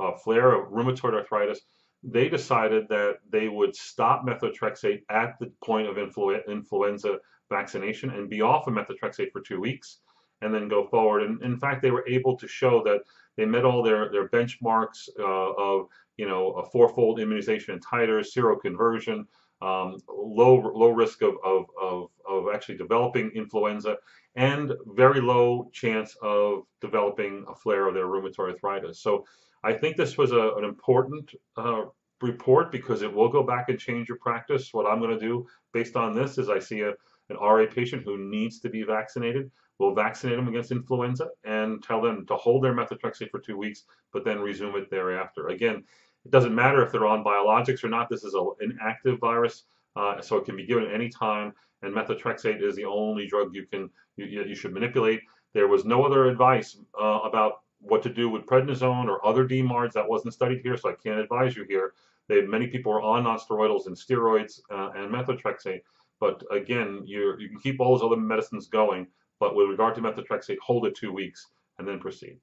uh, 0.00 0.16
flare 0.18 0.52
of 0.52 0.70
rheumatoid 0.70 1.14
arthritis, 1.14 1.60
they 2.02 2.28
decided 2.28 2.88
that 2.88 3.18
they 3.30 3.48
would 3.48 3.76
stop 3.76 4.24
methotrexate 4.24 5.02
at 5.10 5.38
the 5.38 5.52
point 5.62 5.86
of 5.86 5.96
influ 5.96 6.40
influenza 6.48 7.18
vaccination 7.50 8.10
and 8.10 8.30
be 8.30 8.40
off 8.40 8.66
of 8.66 8.74
methotrexate 8.74 9.32
for 9.32 9.40
two 9.40 9.60
weeks 9.60 9.98
and 10.42 10.54
then 10.54 10.68
go 10.68 10.86
forward. 10.86 11.22
And 11.22 11.42
in 11.42 11.58
fact, 11.58 11.82
they 11.82 11.90
were 11.90 12.06
able 12.08 12.36
to 12.36 12.48
show 12.48 12.82
that 12.84 13.02
they 13.36 13.44
met 13.44 13.64
all 13.64 13.82
their, 13.82 14.10
their 14.10 14.28
benchmarks 14.28 15.08
uh, 15.18 15.22
of, 15.22 15.88
you 16.16 16.26
know, 16.26 16.52
a 16.52 16.64
fourfold 16.70 17.20
immunization 17.20 17.74
in 17.74 17.80
titers, 17.80 18.28
seroconversion, 18.34 19.26
um, 19.62 19.98
low 20.08 20.56
low 20.74 20.90
risk 20.90 21.20
of, 21.20 21.34
of, 21.44 21.66
of, 21.80 22.08
of 22.26 22.46
actually 22.54 22.78
developing 22.78 23.30
influenza, 23.34 23.96
and 24.36 24.72
very 24.94 25.20
low 25.20 25.68
chance 25.72 26.16
of 26.22 26.62
developing 26.80 27.44
a 27.48 27.54
flare 27.54 27.86
of 27.88 27.94
their 27.94 28.06
rheumatoid 28.06 28.52
arthritis. 28.52 29.00
So 29.00 29.26
I 29.62 29.72
think 29.72 29.96
this 29.96 30.16
was 30.16 30.32
a, 30.32 30.54
an 30.56 30.64
important 30.64 31.34
uh, 31.56 31.82
report 32.22 32.70
because 32.72 33.02
it 33.02 33.12
will 33.12 33.28
go 33.28 33.42
back 33.42 33.68
and 33.68 33.78
change 33.78 34.08
your 34.08 34.18
practice. 34.18 34.72
What 34.72 34.90
I'm 34.90 35.00
going 35.00 35.18
to 35.18 35.26
do 35.26 35.46
based 35.72 35.96
on 35.96 36.14
this 36.14 36.38
is 36.38 36.48
I 36.48 36.58
see 36.58 36.80
a, 36.82 36.90
an 37.28 37.36
RA 37.40 37.66
patient 37.66 38.02
who 38.04 38.18
needs 38.18 38.60
to 38.60 38.68
be 38.68 38.82
vaccinated. 38.82 39.50
We'll 39.78 39.94
vaccinate 39.94 40.36
them 40.36 40.48
against 40.48 40.72
influenza 40.72 41.28
and 41.44 41.82
tell 41.82 42.02
them 42.02 42.26
to 42.26 42.36
hold 42.36 42.64
their 42.64 42.74
methotrexate 42.74 43.30
for 43.30 43.40
two 43.40 43.56
weeks, 43.56 43.84
but 44.12 44.24
then 44.24 44.40
resume 44.40 44.76
it 44.76 44.90
thereafter. 44.90 45.48
Again, 45.48 45.84
it 46.24 46.30
doesn't 46.30 46.54
matter 46.54 46.84
if 46.84 46.92
they're 46.92 47.06
on 47.06 47.24
biologics 47.24 47.82
or 47.82 47.88
not. 47.88 48.10
This 48.10 48.24
is 48.24 48.34
a, 48.34 48.44
an 48.60 48.78
active 48.82 49.18
virus, 49.20 49.64
uh, 49.96 50.20
so 50.20 50.36
it 50.36 50.44
can 50.44 50.56
be 50.56 50.66
given 50.66 50.84
at 50.84 50.94
any 50.94 51.08
time. 51.08 51.54
And 51.82 51.94
methotrexate 51.94 52.62
is 52.62 52.76
the 52.76 52.84
only 52.84 53.26
drug 53.26 53.54
you 53.54 53.64
can 53.64 53.88
you, 54.16 54.26
you 54.26 54.54
should 54.54 54.74
manipulate. 54.74 55.22
There 55.54 55.68
was 55.68 55.86
no 55.86 56.04
other 56.04 56.26
advice 56.26 56.76
uh, 57.00 57.20
about 57.24 57.60
what 57.80 58.02
to 58.02 58.08
do 58.08 58.28
with 58.28 58.46
prednisone 58.46 59.06
or 59.06 59.24
other 59.26 59.46
DMARDs. 59.46 59.92
That 59.92 60.08
wasn't 60.08 60.34
studied 60.34 60.60
here, 60.62 60.76
so 60.76 60.90
I 60.90 60.94
can't 60.94 61.18
advise 61.18 61.56
you 61.56 61.64
here. 61.68 61.94
They, 62.28 62.42
many 62.42 62.66
people 62.66 62.92
are 62.92 63.02
on 63.02 63.24
nonsteroidals 63.24 63.86
and 63.86 63.96
steroids 63.96 64.60
uh, 64.70 64.90
and 64.94 65.12
methotrexate. 65.12 65.80
But 66.20 66.42
again, 66.50 67.02
you 67.04 67.36
you 67.38 67.48
can 67.48 67.58
keep 67.58 67.80
all 67.80 67.96
those 67.96 68.04
other 68.04 68.20
medicines 68.20 68.68
going, 68.68 69.06
but 69.38 69.56
with 69.56 69.68
regard 69.68 69.94
to 69.96 70.02
methotrexate, 70.02 70.58
hold 70.58 70.86
it 70.86 70.94
two 70.94 71.12
weeks 71.12 71.48
and 71.78 71.88
then 71.88 71.98
proceed. 71.98 72.38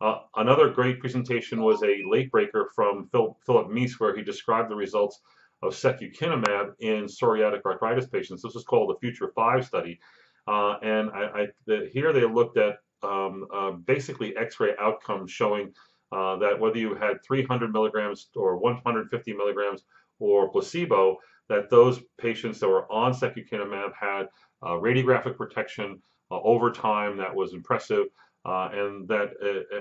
Uh, 0.00 0.18
another 0.36 0.68
great 0.68 1.00
presentation 1.00 1.62
was 1.62 1.82
a 1.82 2.02
late 2.06 2.30
breaker 2.30 2.70
from 2.74 3.08
Phil, 3.10 3.38
Philip 3.46 3.70
Mease, 3.70 3.98
where 3.98 4.14
he 4.14 4.22
described 4.22 4.70
the 4.70 4.76
results 4.76 5.20
of 5.62 5.72
secukinumab 5.72 6.74
in 6.80 7.04
psoriatic 7.04 7.62
arthritis 7.64 8.06
patients. 8.06 8.42
This 8.42 8.54
is 8.54 8.64
called 8.64 8.90
the 8.90 8.98
Future 9.00 9.32
5 9.34 9.64
study. 9.64 9.98
Uh, 10.46 10.76
and 10.82 11.10
I, 11.10 11.24
I, 11.24 11.46
the, 11.66 11.88
here 11.92 12.12
they 12.12 12.24
looked 12.24 12.58
at 12.58 12.76
um, 13.02 13.46
uh, 13.52 13.70
basically 13.72 14.36
x-ray 14.36 14.74
outcomes 14.80 15.30
showing 15.30 15.72
uh, 16.12 16.36
that 16.36 16.58
whether 16.58 16.78
you 16.78 16.94
had 16.94 17.22
300 17.24 17.72
milligrams 17.72 18.28
or 18.36 18.56
150 18.58 19.32
milligrams 19.32 19.82
or 20.18 20.48
placebo, 20.50 21.16
that 21.48 21.68
those 21.70 22.00
patients 22.18 22.60
that 22.60 22.68
were 22.68 22.90
on 22.90 23.12
secukinumab 23.12 23.92
had 23.98 24.26
uh, 24.62 24.70
radiographic 24.70 25.36
protection 25.36 26.00
uh, 26.30 26.40
over 26.40 26.70
time 26.70 27.16
that 27.16 27.34
was 27.34 27.52
impressive, 27.52 28.06
uh, 28.44 28.68
and 28.72 29.06
that 29.08 29.30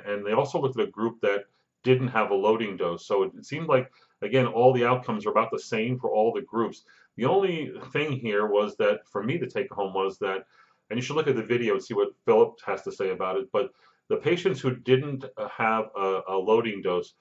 and 0.05 0.25
they 0.25 0.34
also 0.34 0.62
looked 0.62 0.79
at 0.79 0.88
a 0.88 0.91
group 0.91 1.19
that 1.22 1.45
didn't 1.84 2.07
have 2.07 2.31
a 2.31 2.36
loading 2.36 2.75
dose. 2.75 3.07
So 3.07 3.24
it, 3.24 3.31
it 3.38 3.45
seemed 3.45 3.67
like 3.67 3.91
again 4.22 4.45
all 4.45 4.74
the 4.74 4.86
outcomes 4.86 5.25
are 5.25 5.31
about 5.31 5.51
the 5.51 5.60
same 5.60 5.98
for 5.98 6.12
all 6.12 6.34
the 6.34 6.41
groups. 6.41 6.84
The 7.17 7.25
only 7.25 7.72
thing 7.93 8.12
here 8.12 8.48
was 8.48 8.75
that 8.77 9.07
for 9.07 9.24
me 9.24 9.38
to 9.38 9.48
take 9.48 9.72
home 9.72 9.93
was 9.93 10.17
that, 10.19 10.45
and 10.89 10.97
you 10.97 11.03
should 11.03 11.15
look 11.15 11.27
at 11.27 11.35
the 11.35 11.43
video 11.43 11.73
and 11.73 11.83
see 11.83 11.93
what 11.93 12.09
Philip 12.25 12.59
has 12.65 12.81
to 12.83 12.91
say 12.91 13.09
about 13.09 13.37
it. 13.37 13.47
But 13.51 13.71
the 14.09 14.17
patients 14.17 14.59
who 14.59 14.75
didn't 14.75 15.25
uh, 15.37 15.47
have 15.49 15.85
a, 15.95 16.21
a 16.29 16.37
loading 16.37 16.81
dose 16.81 17.13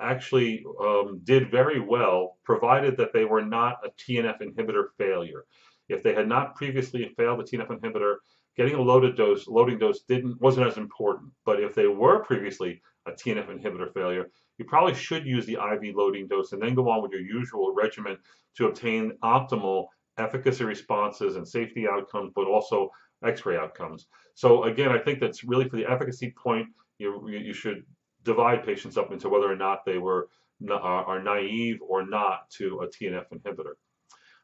actually 0.00 0.64
um, 0.80 1.20
did 1.24 1.50
very 1.50 1.80
well, 1.80 2.36
provided 2.44 2.96
that 2.96 3.12
they 3.12 3.24
were 3.24 3.44
not 3.44 3.78
a 3.84 3.90
TNF 3.90 4.40
inhibitor 4.42 4.88
failure. 4.98 5.44
If 5.88 6.02
they 6.02 6.14
had 6.14 6.28
not 6.28 6.54
previously 6.54 7.12
failed 7.16 7.40
a 7.40 7.44
TNF 7.44 7.68
inhibitor, 7.68 8.16
getting 8.56 8.74
a 8.74 8.80
loaded 8.80 9.16
dose, 9.16 9.48
loading 9.48 9.78
dose 9.78 10.02
didn't 10.02 10.40
wasn't 10.40 10.66
as 10.66 10.76
important. 10.76 11.32
But 11.44 11.60
if 11.60 11.74
they 11.74 11.86
were 11.86 12.20
previously 12.20 12.80
a 13.06 13.12
TNF 13.12 13.48
inhibitor 13.48 13.92
failure, 13.92 14.30
you 14.58 14.64
probably 14.64 14.94
should 14.94 15.26
use 15.26 15.46
the 15.46 15.54
IV 15.54 15.94
loading 15.96 16.28
dose 16.28 16.52
and 16.52 16.62
then 16.62 16.74
go 16.74 16.88
on 16.90 17.02
with 17.02 17.12
your 17.12 17.22
usual 17.22 17.74
regimen 17.74 18.18
to 18.56 18.66
obtain 18.66 19.12
optimal 19.22 19.86
efficacy 20.20 20.64
responses 20.64 21.36
and 21.36 21.46
safety 21.46 21.86
outcomes, 21.88 22.32
but 22.34 22.46
also 22.46 22.90
X-ray 23.24 23.56
outcomes. 23.56 24.06
So 24.34 24.64
again, 24.64 24.90
I 24.90 24.98
think 24.98 25.20
that's 25.20 25.44
really 25.44 25.68
for 25.68 25.76
the 25.76 25.90
efficacy 25.90 26.32
point, 26.36 26.68
you, 26.98 27.28
you 27.28 27.52
should 27.52 27.84
divide 28.24 28.64
patients 28.64 28.96
up 28.96 29.12
into 29.12 29.28
whether 29.28 29.50
or 29.50 29.56
not 29.56 29.84
they 29.84 29.98
were 29.98 30.28
are 30.70 31.22
naive 31.22 31.78
or 31.80 32.06
not 32.06 32.50
to 32.50 32.80
a 32.80 32.86
TNF 32.86 33.24
inhibitor. 33.32 33.72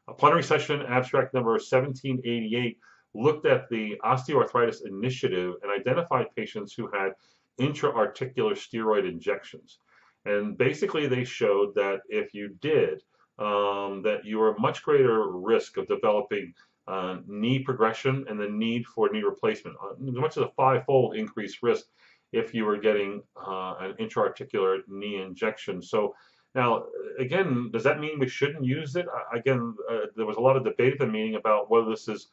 A 0.07 0.13
plenary 0.13 0.41
session 0.41 0.81
abstract 0.81 1.33
number 1.33 1.51
1788 1.51 2.79
looked 3.13 3.45
at 3.45 3.69
the 3.69 3.95
osteoarthritis 4.03 4.85
initiative 4.85 5.53
and 5.61 5.71
identified 5.71 6.27
patients 6.35 6.73
who 6.73 6.89
had 6.91 7.11
intra-articular 7.59 8.53
steroid 8.53 9.07
injections. 9.07 9.79
And 10.25 10.57
basically 10.57 11.07
they 11.07 11.23
showed 11.23 11.75
that 11.75 11.99
if 12.09 12.33
you 12.33 12.49
did, 12.61 13.01
um, 13.39 14.01
that 14.03 14.21
you 14.25 14.41
are 14.41 14.57
much 14.57 14.83
greater 14.83 15.29
risk 15.31 15.77
of 15.77 15.87
developing 15.87 16.53
uh, 16.87 17.17
knee 17.27 17.59
progression 17.59 18.25
and 18.29 18.39
the 18.39 18.49
need 18.49 18.85
for 18.85 19.09
knee 19.09 19.21
replacement, 19.21 19.75
uh, 19.83 19.91
as 20.07 20.15
much 20.15 20.37
as 20.37 20.43
a 20.43 20.51
five-fold 20.55 21.15
increased 21.15 21.61
risk 21.61 21.85
if 22.31 22.53
you 22.53 22.65
were 22.65 22.77
getting 22.77 23.21
uh, 23.35 23.75
an 23.79 23.95
intra-articular 23.99 24.79
knee 24.87 25.21
injection. 25.21 25.81
So 25.81 26.15
now, 26.55 26.85
again, 27.19 27.69
does 27.71 27.83
that 27.83 27.99
mean 27.99 28.19
we 28.19 28.27
shouldn't 28.27 28.65
use 28.65 28.95
it? 28.95 29.05
Again, 29.33 29.75
uh, 29.89 30.07
there 30.15 30.25
was 30.25 30.37
a 30.37 30.41
lot 30.41 30.57
of 30.57 30.63
debate 30.63 30.93
at 30.93 30.99
the 30.99 31.07
meeting 31.07 31.35
about 31.35 31.69
whether 31.69 31.89
this 31.89 32.07
is 32.07 32.27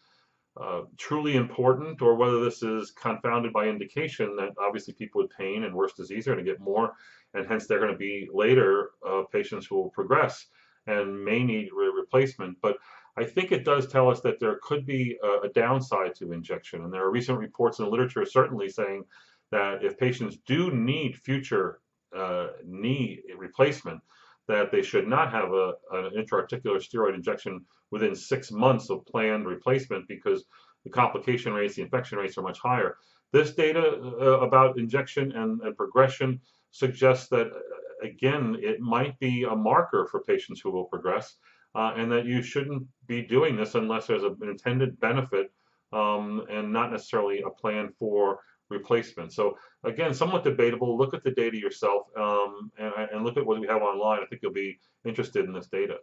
uh, 0.60 0.82
truly 0.96 1.36
important 1.36 2.00
or 2.00 2.14
whether 2.14 2.44
this 2.44 2.62
is 2.62 2.92
confounded 2.92 3.52
by 3.52 3.66
indication 3.66 4.36
that 4.36 4.50
obviously 4.58 4.94
people 4.94 5.20
with 5.20 5.30
pain 5.36 5.64
and 5.64 5.74
worse 5.74 5.94
disease 5.94 6.28
are 6.28 6.34
going 6.34 6.44
to 6.44 6.50
get 6.50 6.60
more 6.60 6.92
and 7.34 7.46
hence 7.46 7.66
they're 7.66 7.80
going 7.80 7.90
to 7.90 7.98
be 7.98 8.28
later 8.32 8.90
uh, 9.04 9.22
patients 9.32 9.66
who 9.66 9.74
will 9.74 9.90
progress 9.90 10.46
and 10.86 11.24
may 11.24 11.42
need 11.42 11.70
re 11.74 11.88
replacement. 11.88 12.58
But 12.60 12.76
I 13.16 13.24
think 13.24 13.52
it 13.52 13.64
does 13.64 13.86
tell 13.86 14.10
us 14.10 14.20
that 14.20 14.40
there 14.40 14.58
could 14.62 14.84
be 14.84 15.16
a, 15.22 15.46
a, 15.46 15.48
downside 15.48 16.14
to 16.16 16.32
injection. 16.32 16.82
And 16.82 16.92
there 16.92 17.04
are 17.04 17.10
recent 17.10 17.38
reports 17.38 17.78
in 17.78 17.84
the 17.84 17.90
literature 17.90 18.24
certainly 18.26 18.68
saying 18.68 19.04
that 19.52 19.84
if 19.84 19.96
patients 19.98 20.38
do 20.46 20.70
need 20.72 21.16
future 21.16 21.80
uh, 22.16 22.48
knee 22.64 23.22
replacement, 23.36 24.00
that 24.48 24.70
they 24.70 24.82
should 24.82 25.08
not 25.08 25.30
have 25.30 25.52
a, 25.52 25.74
an 25.92 26.12
intra-articular 26.16 26.78
steroid 26.78 27.14
injection 27.14 27.64
within 27.90 28.14
six 28.14 28.50
months 28.50 28.90
of 28.90 29.06
planned 29.06 29.46
replacement 29.46 30.06
because 30.08 30.44
the 30.84 30.90
complication 30.90 31.52
rates, 31.52 31.76
the 31.76 31.82
infection 31.82 32.18
rates 32.18 32.36
are 32.36 32.42
much 32.42 32.58
higher. 32.58 32.96
This 33.34 33.52
data 33.52 33.84
uh, 34.20 34.46
about 34.46 34.78
injection 34.78 35.32
and, 35.32 35.60
and 35.62 35.76
progression 35.76 36.40
suggests 36.70 37.26
that, 37.30 37.48
uh, 37.48 38.06
again, 38.06 38.56
it 38.60 38.78
might 38.78 39.18
be 39.18 39.42
a 39.42 39.56
marker 39.56 40.06
for 40.08 40.20
patients 40.22 40.60
who 40.60 40.70
will 40.70 40.84
progress 40.84 41.34
uh, 41.74 41.94
and 41.96 42.12
that 42.12 42.26
you 42.26 42.42
shouldn't 42.42 42.86
be 43.08 43.22
doing 43.22 43.56
this 43.56 43.74
unless 43.74 44.06
there's 44.06 44.22
an 44.22 44.36
intended 44.42 45.00
benefit 45.00 45.50
um, 45.92 46.46
and 46.48 46.72
not 46.72 46.92
necessarily 46.92 47.42
a 47.42 47.50
plan 47.50 47.92
for 47.98 48.38
replacement. 48.70 49.32
So 49.32 49.58
again, 49.82 50.14
somewhat 50.14 50.44
debatable. 50.44 50.96
Look 50.96 51.12
at 51.12 51.24
the 51.24 51.32
data 51.32 51.56
yourself 51.56 52.06
um, 52.16 52.70
and, 52.78 52.92
and, 53.12 53.24
look 53.24 53.36
at 53.36 53.44
what 53.44 53.60
we 53.60 53.66
have 53.66 53.82
online. 53.82 54.20
I 54.22 54.26
think 54.26 54.42
you'll 54.42 54.52
be 54.52 54.78
interested 55.04 55.44
in 55.44 55.52
this 55.52 55.66
data. 55.66 55.96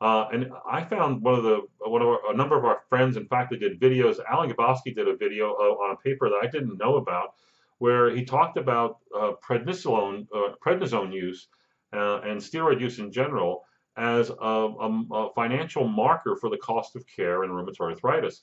Uh, 0.00 0.26
and 0.32 0.50
I 0.70 0.84
found 0.84 1.22
one 1.22 1.34
of 1.34 1.42
the 1.42 1.62
one 1.80 2.02
of 2.02 2.08
our, 2.08 2.32
a 2.32 2.36
number 2.36 2.56
of 2.56 2.64
our 2.64 2.82
friends, 2.88 3.16
in 3.16 3.26
fact, 3.26 3.50
they 3.50 3.56
did 3.56 3.80
videos. 3.80 4.18
Alan 4.30 4.50
Grabowski 4.50 4.94
did 4.94 5.08
a 5.08 5.16
video 5.16 5.52
uh, 5.54 5.74
on 5.82 5.92
a 5.92 5.96
paper 5.96 6.28
that 6.28 6.40
I 6.42 6.46
didn't 6.46 6.78
know 6.78 6.96
about 6.96 7.34
where 7.78 8.10
he 8.14 8.24
talked 8.24 8.56
about 8.56 8.98
uh, 9.16 9.32
prednisolone, 9.42 10.26
uh, 10.34 10.52
prednisone 10.64 11.12
use 11.12 11.48
uh, 11.92 12.20
and 12.20 12.40
steroid 12.40 12.80
use 12.80 12.98
in 12.98 13.10
general 13.10 13.64
as 13.96 14.30
a, 14.30 14.34
a, 14.34 15.02
a, 15.12 15.32
financial 15.34 15.86
marker 15.86 16.36
for 16.36 16.50
the 16.50 16.56
cost 16.58 16.94
of 16.94 17.04
care 17.06 17.44
in 17.44 17.50
rheumatoid 17.50 17.92
arthritis. 17.92 18.42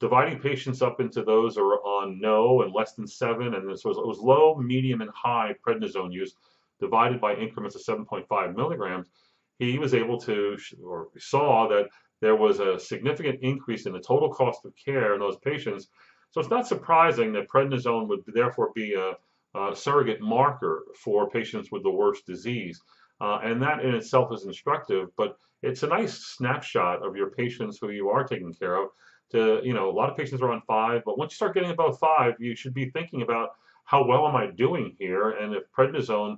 Dividing 0.00 0.38
patients 0.40 0.82
up 0.82 1.00
into 1.00 1.22
those 1.22 1.56
who 1.56 1.62
are 1.62 1.80
on 1.80 2.20
no 2.20 2.62
and 2.62 2.72
less 2.72 2.94
than 2.94 3.06
seven, 3.06 3.54
and 3.54 3.68
this 3.68 3.84
was, 3.84 3.96
it 3.96 4.06
was 4.06 4.18
low, 4.18 4.54
medium, 4.56 5.00
and 5.00 5.10
high 5.14 5.54
prednisone 5.66 6.12
use 6.12 6.34
divided 6.80 7.20
by 7.20 7.34
increments 7.34 7.74
of 7.76 7.82
7.5 7.82 8.54
milligrams, 8.54 9.08
he 9.58 9.78
was 9.78 9.94
able 9.94 10.18
to, 10.20 10.56
or 10.84 11.08
saw 11.18 11.68
that 11.68 11.88
there 12.20 12.36
was 12.36 12.60
a 12.60 12.78
significant 12.78 13.38
increase 13.42 13.86
in 13.86 13.92
the 13.92 14.00
total 14.00 14.32
cost 14.32 14.64
of 14.64 14.72
care 14.84 15.14
in 15.14 15.20
those 15.20 15.36
patients 15.38 15.88
so 16.36 16.40
it's 16.40 16.50
not 16.50 16.66
surprising 16.66 17.32
that 17.32 17.48
prednisone 17.48 18.08
would 18.08 18.22
therefore 18.26 18.70
be 18.74 18.92
a, 18.92 19.12
a 19.58 19.74
surrogate 19.74 20.20
marker 20.20 20.84
for 21.02 21.30
patients 21.30 21.70
with 21.72 21.82
the 21.82 21.90
worst 21.90 22.26
disease. 22.26 22.78
Uh, 23.22 23.38
and 23.42 23.62
that 23.62 23.82
in 23.82 23.94
itself 23.94 24.30
is 24.34 24.44
instructive, 24.44 25.08
but 25.16 25.38
it's 25.62 25.82
a 25.82 25.86
nice 25.86 26.12
snapshot 26.12 27.02
of 27.02 27.16
your 27.16 27.30
patients 27.30 27.78
who 27.80 27.88
you 27.88 28.10
are 28.10 28.22
taking 28.22 28.52
care 28.52 28.76
of. 28.76 28.90
To 29.32 29.60
you 29.64 29.72
know, 29.72 29.88
a 29.88 29.96
lot 29.96 30.10
of 30.10 30.16
patients 30.18 30.42
are 30.42 30.52
on 30.52 30.60
five, 30.66 31.00
but 31.06 31.16
once 31.16 31.32
you 31.32 31.36
start 31.36 31.54
getting 31.54 31.70
above 31.70 31.98
five, 31.98 32.34
you 32.38 32.54
should 32.54 32.74
be 32.74 32.90
thinking 32.90 33.22
about 33.22 33.52
how 33.86 34.06
well 34.06 34.28
am 34.28 34.36
I 34.36 34.48
doing 34.48 34.94
here, 34.98 35.30
and 35.30 35.54
if 35.54 35.62
prednisone 35.72 36.36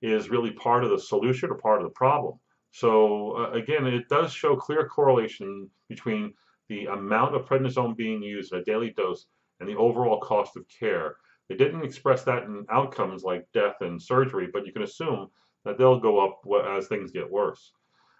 is 0.00 0.30
really 0.30 0.50
part 0.50 0.84
of 0.84 0.90
the 0.90 0.98
solution 0.98 1.50
or 1.50 1.54
part 1.54 1.80
of 1.80 1.84
the 1.84 1.94
problem. 1.94 2.38
So 2.70 3.36
uh, 3.36 3.50
again, 3.52 3.86
it 3.86 4.08
does 4.08 4.32
show 4.32 4.56
clear 4.56 4.88
correlation 4.88 5.68
between 5.88 6.34
the 6.68 6.86
amount 6.86 7.34
of 7.34 7.46
prednisone 7.46 7.96
being 7.96 8.22
used 8.22 8.52
in 8.52 8.60
a 8.60 8.64
daily 8.64 8.90
dose 8.90 9.26
and 9.60 9.68
the 9.68 9.76
overall 9.76 10.20
cost 10.20 10.56
of 10.56 10.64
care. 10.68 11.16
They 11.48 11.56
didn't 11.56 11.84
express 11.84 12.24
that 12.24 12.44
in 12.44 12.64
outcomes 12.70 13.24
like 13.24 13.46
death 13.52 13.76
and 13.80 14.00
surgery, 14.00 14.48
but 14.52 14.66
you 14.66 14.72
can 14.72 14.82
assume 14.82 15.28
that 15.64 15.76
they'll 15.76 16.00
go 16.00 16.18
up 16.18 16.40
as 16.78 16.86
things 16.86 17.12
get 17.12 17.30
worse. 17.30 17.72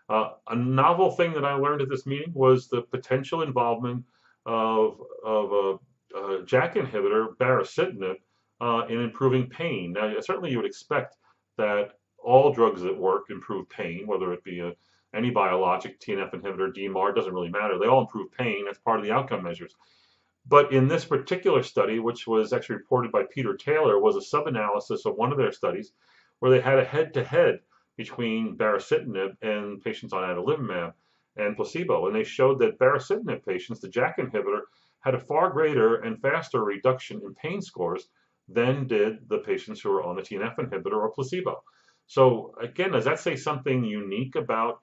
Uh, 0.09 0.33
a 0.49 0.55
novel 0.55 1.11
thing 1.13 1.33
that 1.33 1.45
I 1.45 1.55
learned 1.55 1.81
at 1.81 1.89
this 1.89 2.07
meeting 2.07 2.33
was 2.35 2.69
the 2.69 2.83
potential 2.83 3.43
involvement 3.43 4.05
of, 4.45 5.01
of 5.25 5.53
a, 5.53 6.19
a 6.19 6.45
JAK 6.45 6.75
inhibitor, 6.75 7.29
baricitinib, 7.41 8.17
uh, 8.61 8.87
in 8.89 9.01
improving 9.01 9.49
pain. 9.49 9.93
Now, 9.93 10.13
certainly 10.21 10.51
you 10.51 10.59
would 10.59 10.67
expect 10.67 11.17
that 11.57 11.99
all 12.19 12.53
drugs 12.53 12.83
that 12.83 12.97
work 12.97 13.31
improve 13.31 13.69
pain, 13.69 14.07
whether 14.07 14.33
it 14.33 14.45
be 14.45 14.61
a 14.61 14.75
any 15.15 15.31
biologic, 15.31 16.01
TNF 16.01 16.33
inhibitor, 16.33 16.75
DMARD, 16.75 17.15
doesn't 17.15 17.35
really 17.35 17.51
matter. 17.51 17.79
They 17.79 17.87
all 17.87 18.01
improve 18.01 18.33
pain. 18.33 18.65
That's 18.65 18.79
part 18.79 18.99
of 18.99 19.05
the 19.05 19.13
outcome 19.13 19.43
measures. 19.43 19.77
But 20.47 20.73
in 20.73 20.89
this 20.89 21.05
particular 21.05 21.63
study, 21.63 21.99
which 21.99 22.27
was 22.27 22.53
actually 22.53 22.77
reported 22.77 23.13
by 23.13 23.25
Peter 23.31 23.55
Taylor, 23.55 24.01
was 24.01 24.17
a 24.17 24.23
sub-analysis 24.23 25.05
of 25.05 25.17
one 25.17 25.31
of 25.31 25.39
their 25.39 25.53
studies 25.53 25.93
where 26.39 26.51
they 26.51 26.61
had 26.61 26.79
a 26.79 26.85
head-to-head 26.85 27.57
-head 27.57 27.61
between 27.97 28.57
baricitinib 28.57 29.37
and 29.43 29.83
patients 29.85 30.13
on 30.13 30.25
adalimumab 30.25 30.95
and 31.37 31.57
placebo. 31.57 32.07
And 32.07 32.17
they 32.17 32.25
showed 32.25 32.59
that 32.61 32.79
baricitinib 32.79 33.45
patients, 33.45 33.81
the 33.81 33.89
JAK 33.89 34.17
inhibitor, 34.17 34.63
had 35.01 35.15
a 35.15 35.21
far 35.21 35.51
greater 35.51 35.97
and 35.97 36.21
faster 36.21 36.65
reduction 36.65 37.21
in 37.23 37.35
pain 37.35 37.61
scores 37.61 38.09
than 38.49 38.87
did 38.87 39.29
the 39.29 39.39
patients 39.39 39.81
who 39.81 39.91
were 39.91 40.03
on 40.03 40.17
the 40.17 40.23
TNF 40.23 40.57
inhibitor 40.57 40.95
or 40.95 41.11
placebo. 41.11 41.63
So 42.07 42.55
again, 42.61 42.93
does 42.93 43.05
that 43.05 43.21
say 43.21 43.37
something 43.37 43.85
unique 43.85 44.35
about 44.35 44.81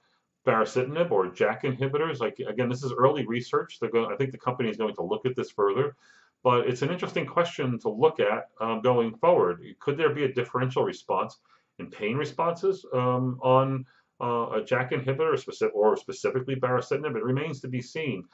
baricitinib 0.49 1.11
or 1.11 1.27
JAK 1.27 1.63
inhibitors. 1.63 2.19
Like 2.19 2.39
again, 2.39 2.69
this 2.69 2.83
is 2.83 2.91
early 2.91 3.25
research. 3.25 3.77
They're 3.79 3.91
going, 3.91 4.11
I 4.11 4.15
think 4.15 4.31
the 4.31 4.37
company 4.37 4.69
is 4.69 4.77
going 4.77 4.95
to 4.95 5.03
look 5.03 5.25
at 5.25 5.35
this 5.35 5.51
further, 5.51 5.95
but 6.43 6.67
it's 6.67 6.81
an 6.81 6.91
interesting 6.91 7.25
question 7.25 7.79
to 7.79 7.89
look 7.89 8.19
at 8.19 8.49
um, 8.59 8.81
going 8.81 9.15
forward. 9.17 9.61
Could 9.79 9.97
there 9.97 10.13
be 10.13 10.23
a 10.23 10.33
differential 10.33 10.83
response 10.83 11.37
in 11.77 11.89
pain 11.89 12.15
responses 12.15 12.85
um, 12.93 13.39
on 13.41 13.85
uh, 14.21 14.59
a 14.59 14.63
JAK 14.63 14.91
inhibitor 14.91 15.33
or, 15.33 15.37
specific, 15.37 15.75
or 15.75 15.95
specifically 15.97 16.55
baricitinib? 16.55 17.15
It 17.15 17.23
remains 17.23 17.59
to 17.61 17.67
be 17.67 17.81
seen. 17.81 18.25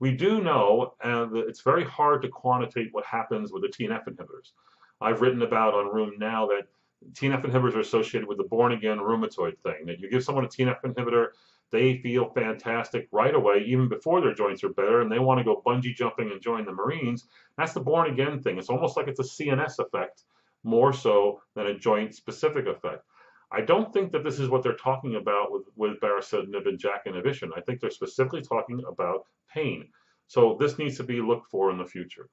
We 0.00 0.12
do 0.12 0.42
know 0.42 0.94
uh, 1.02 1.26
that 1.26 1.44
it's 1.48 1.62
very 1.62 1.84
hard 1.84 2.22
to 2.22 2.28
quantitate 2.28 2.88
what 2.92 3.06
happens 3.06 3.52
with 3.52 3.62
the 3.62 3.68
TNF 3.68 4.06
inhibitors. 4.08 4.52
I've 5.00 5.20
written 5.20 5.42
about 5.42 5.74
on 5.74 5.92
RheumNow 5.92 6.48
that 6.48 6.66
TNF 7.12 7.44
inhibitors 7.44 7.74
are 7.74 7.80
associated 7.80 8.28
with 8.28 8.38
the 8.38 8.44
born 8.44 8.72
again 8.72 8.98
rheumatoid 8.98 9.58
thing. 9.58 9.86
That 9.86 10.00
you 10.00 10.10
give 10.10 10.24
someone 10.24 10.44
a 10.44 10.48
TNF 10.48 10.82
inhibitor, 10.82 11.28
they 11.70 11.98
feel 11.98 12.30
fantastic 12.30 13.08
right 13.10 13.34
away, 13.34 13.64
even 13.66 13.88
before 13.88 14.20
their 14.20 14.34
joints 14.34 14.64
are 14.64 14.70
better, 14.70 15.00
and 15.00 15.10
they 15.10 15.18
want 15.18 15.38
to 15.38 15.44
go 15.44 15.62
bungee 15.66 15.94
jumping 15.94 16.30
and 16.30 16.40
join 16.40 16.64
the 16.64 16.72
Marines. 16.72 17.26
That's 17.58 17.72
the 17.72 17.80
born 17.80 18.10
again 18.10 18.42
thing. 18.42 18.58
It's 18.58 18.70
almost 18.70 18.96
like 18.96 19.08
it's 19.08 19.20
a 19.20 19.22
CNS 19.22 19.78
effect 19.78 20.24
more 20.62 20.92
so 20.92 21.40
than 21.54 21.66
a 21.66 21.78
joint 21.78 22.14
specific 22.14 22.66
effect. 22.66 23.04
I 23.52 23.60
don't 23.60 23.92
think 23.92 24.10
that 24.12 24.24
this 24.24 24.40
is 24.40 24.48
what 24.48 24.62
they're 24.62 24.76
talking 24.76 25.16
about 25.16 25.52
with, 25.52 25.64
with 25.76 26.00
baricitinib 26.00 26.66
and 26.66 26.78
JAK 26.78 27.06
inhibition. 27.06 27.52
I 27.56 27.60
think 27.60 27.80
they're 27.80 27.90
specifically 27.90 28.42
talking 28.42 28.82
about 28.88 29.26
pain. 29.52 29.88
So 30.26 30.56
this 30.58 30.78
needs 30.78 30.96
to 30.96 31.04
be 31.04 31.20
looked 31.20 31.50
for 31.50 31.70
in 31.70 31.78
the 31.78 31.84
future. 31.84 32.28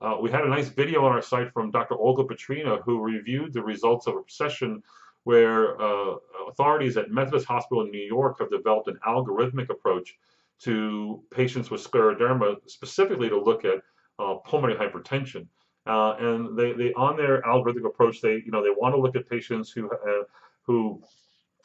Uh, 0.00 0.16
we 0.20 0.30
had 0.30 0.44
a 0.44 0.48
nice 0.48 0.68
video 0.68 1.04
on 1.04 1.12
our 1.12 1.22
site 1.22 1.52
from 1.52 1.70
Dr. 1.70 1.94
Olga 1.96 2.24
Petryna, 2.24 2.82
who 2.82 3.00
reviewed 3.00 3.52
the 3.52 3.62
results 3.62 4.06
of 4.06 4.14
a 4.14 4.22
session 4.26 4.82
where 5.24 5.80
uh, 5.80 6.16
authorities 6.48 6.96
at 6.96 7.10
Methodist 7.10 7.46
Hospital 7.46 7.84
in 7.84 7.90
New 7.90 8.04
York 8.04 8.38
have 8.40 8.50
developed 8.50 8.88
an 8.88 8.98
algorithmic 9.06 9.70
approach 9.70 10.18
to 10.60 11.22
patients 11.30 11.70
with 11.70 11.82
scleroderma, 11.82 12.56
specifically 12.66 13.28
to 13.28 13.40
look 13.40 13.64
at 13.64 13.80
uh, 14.18 14.34
pulmonary 14.44 14.78
hypertension. 14.78 15.46
Uh, 15.86 16.14
and 16.18 16.56
they, 16.56 16.72
they, 16.72 16.92
on 16.94 17.16
their 17.16 17.42
algorithmic 17.42 17.86
approach, 17.86 18.20
they, 18.20 18.42
you 18.44 18.50
know, 18.50 18.62
they 18.62 18.70
want 18.70 18.94
to 18.94 19.00
look 19.00 19.16
at 19.16 19.28
patients 19.28 19.70
who, 19.70 19.90
uh, 19.90 20.24
who 20.62 21.02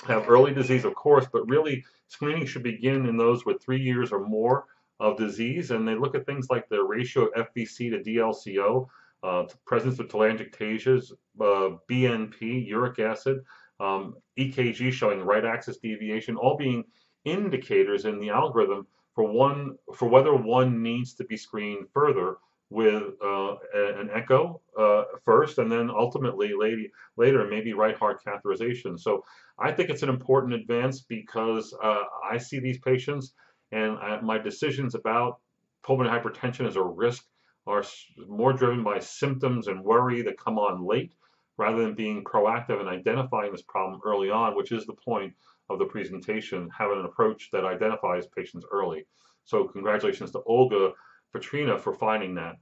have 0.08 0.30
early 0.30 0.54
disease, 0.54 0.86
of 0.86 0.96
course, 0.96 1.26
but 1.32 1.48
really 1.50 1.84
screening 2.08 2.46
should 2.46 2.64
begin 2.64 3.06
in 3.06 3.18
those 3.18 3.46
with 3.46 3.62
three 3.62 3.82
years 3.82 4.12
or 4.12 4.26
more 4.26 4.66
of 5.00 5.18
disease. 5.18 5.72
And 5.72 5.88
they 5.88 5.96
look 5.96 6.16
at 6.16 6.26
things 6.26 6.50
like 6.50 6.68
the 6.70 6.84
ratio 6.84 7.26
of 7.26 7.48
FVC 7.48 7.92
to 7.92 8.00
DLCO, 8.04 8.88
uh, 9.24 9.44
presence 9.66 10.00
of 10.00 10.08
telangiectasias, 10.08 11.12
uh, 11.40 11.78
BNP, 11.90 12.68
uric 12.68 13.00
acid, 13.00 13.44
um, 13.80 14.16
EKG 14.38 14.92
showing 14.92 15.22
right 15.22 15.46
axis 15.46 15.78
deviation, 15.78 16.36
all 16.36 16.58
being 16.58 16.84
indicators 17.26 18.06
in 18.06 18.20
the 18.20 18.30
algorithm 18.30 18.88
for 19.14 19.24
one 19.30 19.76
for 19.96 20.08
whether 20.08 20.34
one 20.36 20.82
needs 20.82 21.14
to 21.16 21.24
be 21.26 21.38
screened 21.38 21.88
further 21.94 22.38
with 22.70 23.04
uh, 23.24 23.56
an 23.74 24.10
echo 24.14 24.62
uh, 24.78 25.04
first, 25.26 25.58
and 25.58 25.72
then 25.72 25.90
ultimately 25.90 26.54
later, 26.58 26.84
later 27.18 27.48
maybe 27.48 27.74
right 27.74 27.98
heart 27.98 28.22
catheterization. 28.24 29.00
So 29.00 29.24
I 29.58 29.72
think 29.72 29.90
it's 29.90 30.04
an 30.04 30.10
important 30.10 30.54
advance 30.54 31.02
because 31.02 31.74
uh, 31.84 32.04
I 32.30 32.38
see 32.38 32.60
these 32.60 32.78
patients, 32.78 33.34
and 33.72 33.98
I, 33.98 34.20
my 34.22 34.38
decisions 34.38 34.96
about 34.96 35.40
pulmonary 35.84 36.20
hypertension 36.20 36.68
as 36.68 36.76
a 36.76 36.84
risk 36.84 37.26
are 37.68 37.84
more 38.28 38.54
driven 38.54 38.84
by 38.84 39.00
symptoms 39.00 39.68
and 39.68 39.84
worry 39.84 40.22
that 40.24 40.40
come 40.40 40.58
on 40.58 40.86
late 40.86 41.14
rather 41.58 41.84
than 41.84 41.94
being 41.94 42.24
proactive 42.24 42.80
and 42.80 42.90
identifying 42.90 43.52
this 43.52 43.62
problem 43.62 44.00
early 44.06 44.30
on, 44.30 44.56
which 44.56 44.72
is 44.72 44.86
the 44.86 44.94
point 44.94 45.34
of 45.70 45.78
the 45.78 45.86
presentation, 45.86 46.70
having 46.76 47.00
an 47.00 47.06
approach 47.06 47.50
that 47.52 47.66
identifies 47.66 48.26
patients 48.28 48.66
early. 48.72 49.06
So 49.44 49.68
congratulations 49.68 50.32
to 50.32 50.42
Olga 50.46 50.94
Petryna 51.36 51.80
for 51.80 51.94
finding 51.94 52.34
that. 52.36 52.56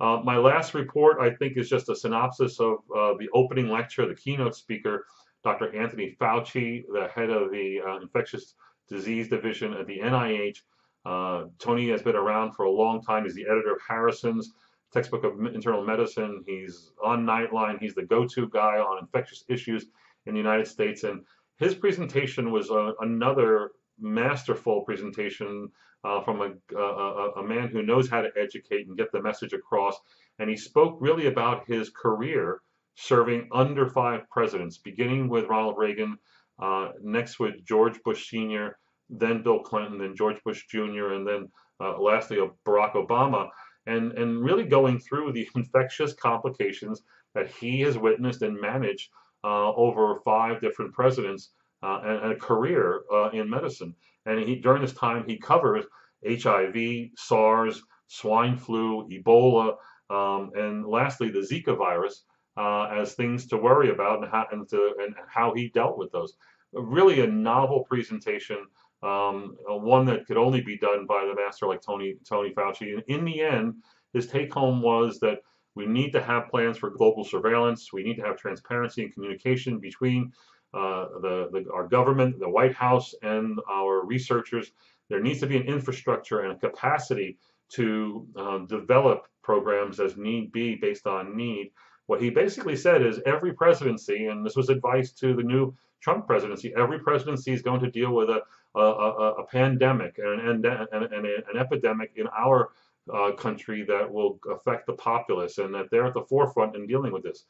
Uh, 0.00 0.20
my 0.24 0.36
last 0.36 0.74
report, 0.74 1.18
I 1.20 1.30
think, 1.30 1.56
is 1.56 1.68
just 1.68 1.90
a 1.90 1.96
synopsis 1.96 2.58
of 2.58 2.78
uh, 2.96 3.14
the 3.18 3.28
opening 3.34 3.68
lecture, 3.68 4.06
the 4.06 4.14
keynote 4.14 4.56
speaker, 4.56 5.04
Dr. 5.44 5.74
Anthony 5.74 6.16
Fauci, 6.20 6.84
the 6.92 7.08
head 7.14 7.30
of 7.30 7.50
the 7.50 7.80
uh, 7.86 8.00
infectious 8.00 8.54
disease 8.90 9.28
division 9.28 9.72
at 9.72 9.86
the 9.86 10.00
NIH. 10.00 10.58
Uh, 11.06 11.44
Tony 11.58 11.88
has 11.88 12.02
been 12.02 12.16
around 12.16 12.52
for 12.52 12.64
a 12.64 12.70
long 12.70 13.00
time. 13.02 13.24
He's 13.24 13.34
the 13.34 13.46
editor 13.46 13.72
of 13.72 13.80
Harrison's 13.88 14.52
textbook 14.92 15.24
of 15.24 15.38
internal 15.54 15.84
medicine. 15.84 16.42
He's 16.46 16.90
on 17.02 17.24
Nightline. 17.24 17.78
He's 17.80 17.94
the 17.94 18.04
go-to 18.04 18.48
guy 18.48 18.78
on 18.78 18.98
infectious 18.98 19.44
issues 19.48 19.86
in 20.26 20.34
the 20.34 20.40
United 20.40 20.66
States. 20.66 21.04
And 21.04 21.24
his 21.58 21.74
presentation 21.74 22.50
was 22.50 22.70
uh, 22.70 22.92
another 23.00 23.70
masterful 23.98 24.82
presentation 24.82 25.70
uh, 26.04 26.22
from 26.22 26.40
a, 26.40 26.76
a, 26.76 27.30
a, 27.36 27.42
man 27.42 27.68
who 27.68 27.82
knows 27.82 28.08
how 28.08 28.22
to 28.22 28.30
educate 28.36 28.86
and 28.86 28.96
get 28.96 29.12
the 29.12 29.20
message 29.20 29.52
across. 29.52 29.96
And 30.38 30.48
he 30.48 30.56
spoke 30.56 30.96
really 31.00 31.26
about 31.26 31.66
his 31.66 31.90
career 31.90 32.62
serving 32.94 33.48
under 33.52 33.86
five 33.86 34.28
presidents, 34.30 34.78
beginning 34.78 35.28
with 35.28 35.46
Ronald 35.46 35.76
Reagan, 35.76 36.18
uh, 36.60 36.90
next 37.02 37.38
with 37.38 37.64
George 37.64 38.00
Bush 38.04 38.30
Sr., 38.30 38.78
then 39.08 39.42
Bill 39.42 39.60
Clinton, 39.60 39.98
then 39.98 40.14
George 40.14 40.42
Bush 40.44 40.64
Jr., 40.68 41.12
and 41.14 41.26
then 41.26 41.48
uh, 41.80 42.00
lastly 42.00 42.38
Barack 42.66 42.92
Obama, 42.92 43.48
and, 43.86 44.12
and 44.12 44.44
really 44.44 44.64
going 44.64 44.98
through 44.98 45.32
the 45.32 45.48
infectious 45.54 46.12
complications 46.12 47.02
that 47.34 47.50
he 47.50 47.80
has 47.80 47.96
witnessed 47.96 48.42
and 48.42 48.60
managed 48.60 49.08
uh, 49.44 49.72
over 49.72 50.20
five 50.24 50.60
different 50.60 50.92
presidents 50.92 51.50
uh, 51.82 52.00
and, 52.04 52.24
and, 52.24 52.32
a 52.32 52.36
career 52.36 53.02
uh, 53.12 53.30
in 53.30 53.48
medicine. 53.48 53.94
And 54.26 54.38
he, 54.40 54.56
during 54.56 54.82
this 54.82 54.92
time, 54.92 55.24
he 55.26 55.38
covers 55.38 55.86
HIV, 56.28 57.10
SARS, 57.16 57.82
swine 58.08 58.58
flu, 58.58 59.08
Ebola, 59.08 59.76
um, 60.10 60.50
and 60.54 60.84
lastly, 60.84 61.30
the 61.30 61.38
Zika 61.38 61.76
virus 61.78 62.24
uh, 62.60 62.84
as 63.00 63.14
things 63.14 63.46
to 63.46 63.56
worry 63.56 63.90
about 63.90 64.22
and 64.22 64.30
how, 64.30 64.46
and, 64.52 64.68
to, 64.68 64.94
and 65.00 65.14
how 65.26 65.54
he 65.54 65.68
dealt 65.68 65.96
with 65.96 66.12
those. 66.12 66.34
Really 66.72 67.20
a 67.20 67.26
novel 67.26 67.84
presentation, 67.84 68.66
um, 69.02 69.56
one 69.66 70.04
that 70.06 70.26
could 70.26 70.36
only 70.36 70.60
be 70.60 70.76
done 70.76 71.06
by 71.06 71.24
the 71.26 71.34
master 71.34 71.66
like 71.66 71.80
Tony, 71.80 72.16
Tony 72.28 72.52
Fauci. 72.52 72.92
And 72.92 73.02
in 73.08 73.24
the 73.24 73.40
end, 73.40 73.76
his 74.12 74.26
take 74.26 74.52
home 74.52 74.82
was 74.82 75.18
that 75.20 75.38
we 75.74 75.86
need 75.86 76.10
to 76.12 76.22
have 76.22 76.50
plans 76.50 76.76
for 76.76 76.90
global 76.90 77.24
surveillance. 77.24 77.92
We 77.92 78.02
need 78.02 78.16
to 78.16 78.24
have 78.24 78.36
transparency 78.36 79.04
and 79.04 79.14
communication 79.14 79.78
between 79.78 80.30
uh, 80.74 81.06
the, 81.22 81.48
the, 81.52 81.64
our 81.72 81.88
government, 81.88 82.38
the 82.40 82.48
White 82.48 82.74
House, 82.74 83.14
and 83.22 83.58
our 83.70 84.04
researchers. 84.04 84.72
There 85.08 85.22
needs 85.22 85.40
to 85.40 85.46
be 85.46 85.56
an 85.56 85.66
infrastructure 85.66 86.40
and 86.40 86.52
a 86.52 86.56
capacity 86.56 87.38
to 87.70 88.26
uh, 88.36 88.58
develop 88.66 89.28
programs 89.42 89.98
as 89.98 90.16
need 90.16 90.52
be 90.52 90.76
based 90.76 91.06
on 91.06 91.36
need. 91.36 91.72
What 92.10 92.20
he 92.20 92.28
basically 92.28 92.74
said 92.74 93.02
is 93.02 93.20
every 93.24 93.52
presidency, 93.52 94.26
and 94.26 94.44
this 94.44 94.56
was 94.56 94.68
advice 94.68 95.12
to 95.12 95.32
the 95.32 95.44
new 95.44 95.72
Trump 96.00 96.26
presidency, 96.26 96.74
every 96.76 96.98
presidency 96.98 97.52
is 97.52 97.62
going 97.62 97.78
to 97.82 97.88
deal 97.88 98.12
with 98.12 98.28
a, 98.30 98.42
a, 98.74 98.80
a, 98.80 99.32
a 99.34 99.46
pandemic 99.46 100.18
and, 100.18 100.40
and 100.40 100.66
an 100.66 101.56
epidemic 101.56 102.10
in 102.16 102.26
our 102.36 102.70
uh, 103.14 103.30
country 103.38 103.84
that 103.84 104.12
will 104.12 104.40
affect 104.50 104.88
the 104.88 104.92
populace, 104.94 105.58
and 105.58 105.72
that 105.72 105.88
they're 105.92 106.08
at 106.08 106.14
the 106.14 106.24
forefront 106.28 106.74
in 106.74 106.84
dealing 106.88 107.12
with 107.12 107.22
this. 107.22 107.44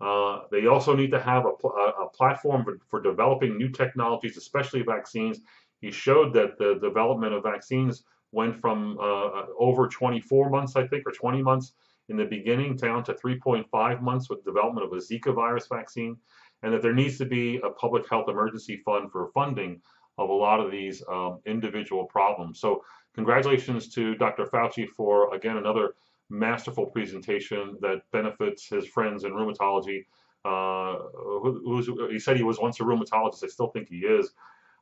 Uh, 0.00 0.40
they 0.50 0.66
also 0.66 0.96
need 0.96 1.12
to 1.12 1.20
have 1.20 1.44
a, 1.46 1.68
a 1.68 2.08
platform 2.08 2.64
for, 2.64 2.78
for, 2.88 3.00
developing 3.00 3.56
new 3.56 3.68
technologies, 3.68 4.36
especially 4.36 4.82
vaccines. 4.82 5.38
He 5.80 5.92
showed 5.92 6.34
that 6.34 6.58
the 6.58 6.80
development 6.82 7.34
of 7.34 7.44
vaccines 7.44 8.02
went 8.32 8.60
from 8.60 8.98
uh, 8.98 9.44
over 9.56 9.86
24 9.86 10.50
months, 10.50 10.74
I 10.74 10.88
think, 10.88 11.06
or 11.06 11.12
20 11.12 11.40
months 11.40 11.74
in 12.08 12.16
the 12.16 12.24
beginning 12.24 12.76
down 12.76 13.04
to 13.04 13.14
3.5 13.14 14.00
months 14.00 14.30
with 14.30 14.44
development 14.44 14.86
of 14.86 14.92
a 14.92 14.96
Zika 14.96 15.34
virus 15.34 15.66
vaccine, 15.66 16.16
and 16.62 16.72
that 16.72 16.82
there 16.82 16.94
needs 16.94 17.18
to 17.18 17.24
be 17.24 17.60
a 17.64 17.70
public 17.70 18.08
health 18.08 18.28
emergency 18.28 18.82
fund 18.84 19.10
for 19.10 19.30
funding 19.32 19.80
of 20.18 20.30
a 20.30 20.32
lot 20.32 20.60
of 20.60 20.70
these 20.70 21.02
um, 21.10 21.40
individual 21.46 22.06
problems. 22.06 22.60
So 22.60 22.82
congratulations 23.14 23.88
to 23.94 24.14
Dr. 24.14 24.46
Fauci 24.46 24.88
for, 24.88 25.34
again, 25.34 25.58
another 25.58 25.94
masterful 26.30 26.86
presentation 26.86 27.76
that 27.80 28.02
benefits 28.12 28.68
his 28.68 28.86
friends 28.86 29.24
in 29.24 29.32
rheumatology. 29.32 30.06
Uh, 30.44 30.98
who, 31.12 32.08
he 32.10 32.20
said 32.20 32.36
he 32.36 32.44
was 32.44 32.60
once 32.60 32.78
a 32.80 32.84
rheumatologist. 32.84 33.42
I 33.44 33.48
still 33.48 33.68
think 33.68 33.88
he 33.88 33.98
is. 33.98 34.30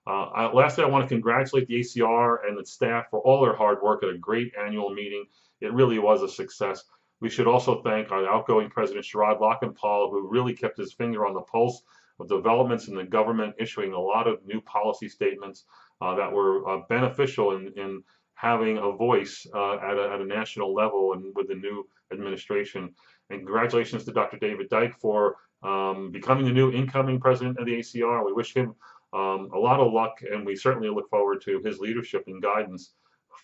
Uh, 0.07 0.25
I, 0.25 0.53
lastly, 0.53 0.85
I 0.85 0.89
want 0.89 1.09
to 1.09 1.15
congratulate 1.15 1.67
the 1.67 1.81
ACR 1.81 2.47
and 2.47 2.59
its 2.59 2.73
staff 2.73 3.07
for 3.11 3.21
all 3.21 3.43
their 3.43 3.57
hard 3.57 3.83
work 3.83 4.03
at 4.03 4.11
a 4.11 4.19
great 4.19 4.53
annual 4.63 4.91
meeting. 4.91 5.25
It 5.63 5.73
really 5.73 5.99
was 5.99 6.23
a 6.23 6.29
success. 6.29 6.85
We 7.21 7.31
should 7.31 7.47
also 7.47 7.81
thank 7.83 8.11
our 8.11 8.27
outgoing 8.27 8.71
president, 8.71 9.07
Sharad 9.07 9.41
Lakhanpal, 9.41 10.11
who 10.11 10.29
really 10.29 10.55
kept 10.55 10.79
his 10.79 10.93
finger 10.93 11.27
on 11.27 11.35
the 11.35 11.41
pulse 11.41 11.83
of 12.21 12.29
developments 12.29 12.89
in 12.89 12.95
the 12.95 13.05
government, 13.05 13.55
issuing 13.59 13.93
a 13.93 13.99
lot 13.99 14.27
of 14.27 14.45
new 14.45 14.61
policy 14.61 15.09
statements 15.09 15.65
uh, 16.01 16.15
that 16.15 16.33
were 16.33 16.69
uh, 16.69 16.83
beneficial 16.89 17.57
in, 17.57 17.73
in 17.77 18.03
having 18.35 18.79
a 18.79 18.93
voice 18.93 19.47
uh, 19.55 19.75
at, 19.77 19.97
a, 19.97 20.11
at 20.13 20.21
a 20.21 20.25
national 20.25 20.75
level 20.75 21.13
and 21.15 21.35
with 21.35 21.49
the 21.49 21.55
new 21.55 21.87
administration. 22.13 22.93
And 23.31 23.41
congratulations 23.41 24.05
to 24.05 24.13
Dr. 24.13 24.39
David 24.39 24.69
Daikh 24.69 24.95
for 24.95 25.37
um, 25.63 26.11
becoming 26.11 26.45
the 26.45 26.53
new 26.53 26.73
incoming 26.73 27.21
president 27.21 27.59
of 27.59 27.67
the 27.67 27.79
ACR. 27.79 28.25
We 28.25 28.33
wish 28.33 28.55
him 28.55 28.75
um, 29.13 29.51
a 29.55 29.59
lot 29.59 29.81
of 29.81 29.93
luck, 29.93 30.19
and 30.31 30.45
we 30.45 30.57
certainly 30.57 30.91
look 30.91 31.09
forward 31.09 31.41
to 31.43 31.61
his 31.65 31.79
leadership 31.79 32.25
and 32.27 32.43
guidance 32.43 32.93